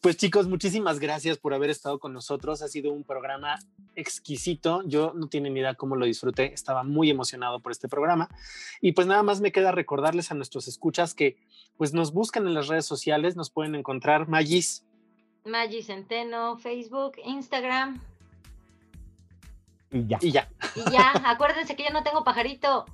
[0.00, 2.62] pues chicos, muchísimas gracias por haber estado con nosotros.
[2.62, 3.58] Ha sido un programa
[3.94, 4.82] exquisito.
[4.86, 6.52] Yo no tiene ni idea cómo lo disfruté.
[6.52, 8.28] Estaba muy emocionado por este programa.
[8.80, 11.36] Y pues nada más me queda recordarles a nuestros escuchas que
[11.76, 13.36] pues nos buscan en las redes sociales.
[13.36, 14.84] Nos pueden encontrar Magis.
[15.44, 18.00] Magis Centeno, Facebook, Instagram.
[19.90, 20.18] Y ya.
[20.20, 20.48] Y ya.
[20.74, 22.86] Y ya, acuérdense que yo no tengo pajarito.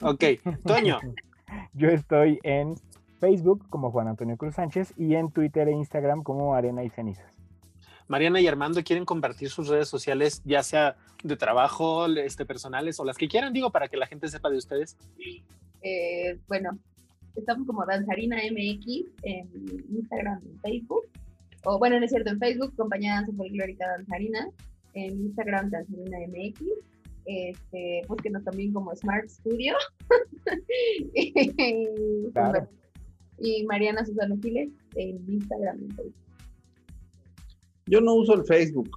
[0.00, 0.24] Ok,
[0.64, 1.00] Toño.
[1.74, 2.74] yo estoy en
[3.18, 7.36] Facebook como Juan Antonio Cruz Sánchez y en Twitter e Instagram como Arena y Cenizas.
[8.08, 13.04] Mariana y Armando quieren compartir sus redes sociales, ya sea de trabajo, este, personales o
[13.04, 14.96] las que quieran, digo, para que la gente sepa de ustedes.
[15.82, 16.78] Eh, bueno,
[17.34, 19.48] estamos como Danzarina MX en
[19.90, 21.06] Instagram y Facebook.
[21.64, 24.48] O bueno, no es cierto, en Facebook, Compañía de Danza Folclórica Danzarina
[24.94, 26.62] en Instagram Danzarina MX.
[27.24, 29.74] Este, búsquenos también como Smart Studio.
[31.14, 32.30] y,
[33.66, 36.14] Mariana Susana Giles en Instagram y Facebook.
[37.86, 38.90] Yo no uso el Facebook.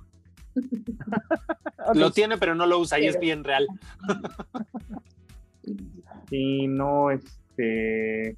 [1.95, 3.67] Lo tiene, pero no lo usa y es bien real.
[6.31, 8.37] y no, este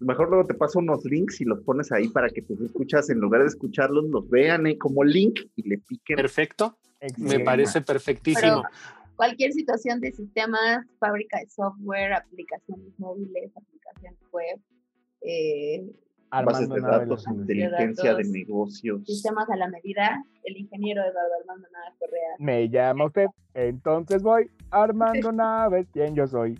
[0.00, 3.18] mejor luego te paso unos links y los pones ahí para que tus escuchas, en
[3.18, 6.16] lugar de escucharlos, los vean eh, como link y le piquen.
[6.16, 6.78] Perfecto.
[7.16, 8.64] Me parece perfectísimo.
[9.16, 13.77] cualquier situación de sistemas, fábrica de software, aplicaciones móviles, aplicaciones
[14.32, 14.60] web,
[15.22, 15.90] eh,
[16.30, 19.04] bases de datos, inteligencia de, negocios.
[19.04, 22.34] Sistemas a la medida, el ingeniero Eduardo Armando Naves Correa.
[22.38, 26.58] Me llama usted, entonces voy Armando Naves, ¿quién yo soy?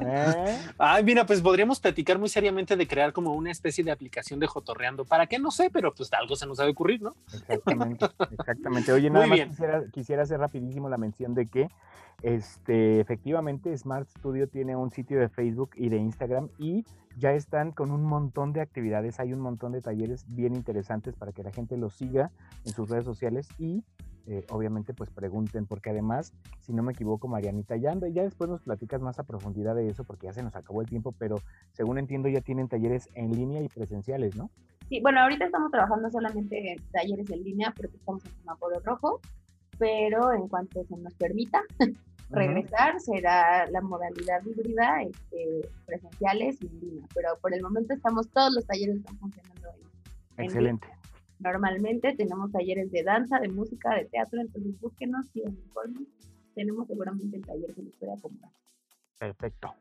[0.00, 0.58] ¿Eh?
[0.78, 4.46] Ay, mira, pues podríamos platicar muy seriamente de crear como una especie de aplicación de
[4.46, 5.04] jotorreando.
[5.04, 5.38] ¿Para qué?
[5.38, 7.14] No sé, pero pues algo se nos ha de ocurrir, ¿no?
[7.32, 8.06] Exactamente,
[8.38, 8.92] exactamente.
[8.92, 11.68] Oye, nada más quisiera, quisiera, hacer rapidísimo la mención de que
[12.22, 16.84] este, efectivamente Smart Studio tiene un sitio de Facebook y de Instagram y
[17.18, 21.32] ya están con un montón de actividades, hay un montón de talleres bien interesantes para
[21.32, 22.30] que la gente los siga
[22.64, 23.84] en sus redes sociales y
[24.26, 28.62] eh, obviamente pues pregunten, porque además, si no me equivoco, Marianita, ya, ya después nos
[28.62, 31.36] platicas más a profundidad de eso, porque ya se nos acabó el tiempo, pero
[31.72, 34.50] según entiendo ya tienen talleres en línea y presenciales, ¿no?
[34.88, 39.20] Sí, bueno, ahorita estamos trabajando solamente en talleres en línea porque estamos en semáforo rojo,
[39.78, 41.62] pero en cuanto se nos permita
[42.30, 48.28] regresar, será la modalidad híbrida, este, presenciales y en línea, pero por el momento estamos,
[48.30, 50.46] todos los talleres están funcionando ahí.
[50.46, 50.86] Excelente.
[51.42, 56.08] Normalmente tenemos talleres de danza, de música, de teatro, entonces búsquenos y informes.
[56.54, 58.50] Tenemos seguramente el taller que les pueda comprar.
[59.18, 59.74] Perfecto.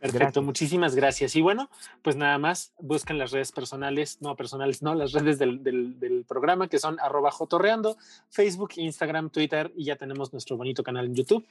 [0.00, 1.36] Perfecto, muchísimas gracias.
[1.36, 1.70] Y bueno,
[2.02, 6.66] pues nada más, busquen las redes personales, no personales, no, las redes del, del, programa
[6.66, 7.96] que son arroba jotorreando,
[8.28, 11.46] Facebook, Instagram, Twitter y ya tenemos nuestro bonito canal en YouTube.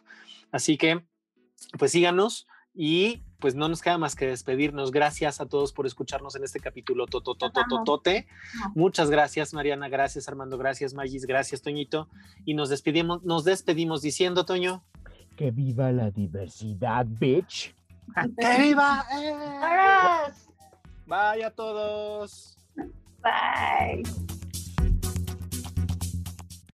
[0.52, 1.02] Así que,
[1.80, 4.92] pues síganos, y pues no nos queda más que despedirnos.
[4.92, 8.28] Gracias a todos por escucharnos en este capítulo tototototote.
[8.76, 9.90] Muchas gracias, Mariana.
[9.90, 10.58] Gracias, Armando.
[10.58, 11.26] Gracias, Magis.
[11.26, 12.08] Gracias, Toñito.
[12.46, 14.84] Y nos despedimos, nos despedimos diciendo, Toño.
[15.36, 17.76] Que viva la diversidad, bitch.
[18.40, 19.06] ¡Que viva!
[19.12, 19.34] Eh.
[21.08, 22.58] ¡Bye Bye a todos.
[23.24, 24.41] Bye.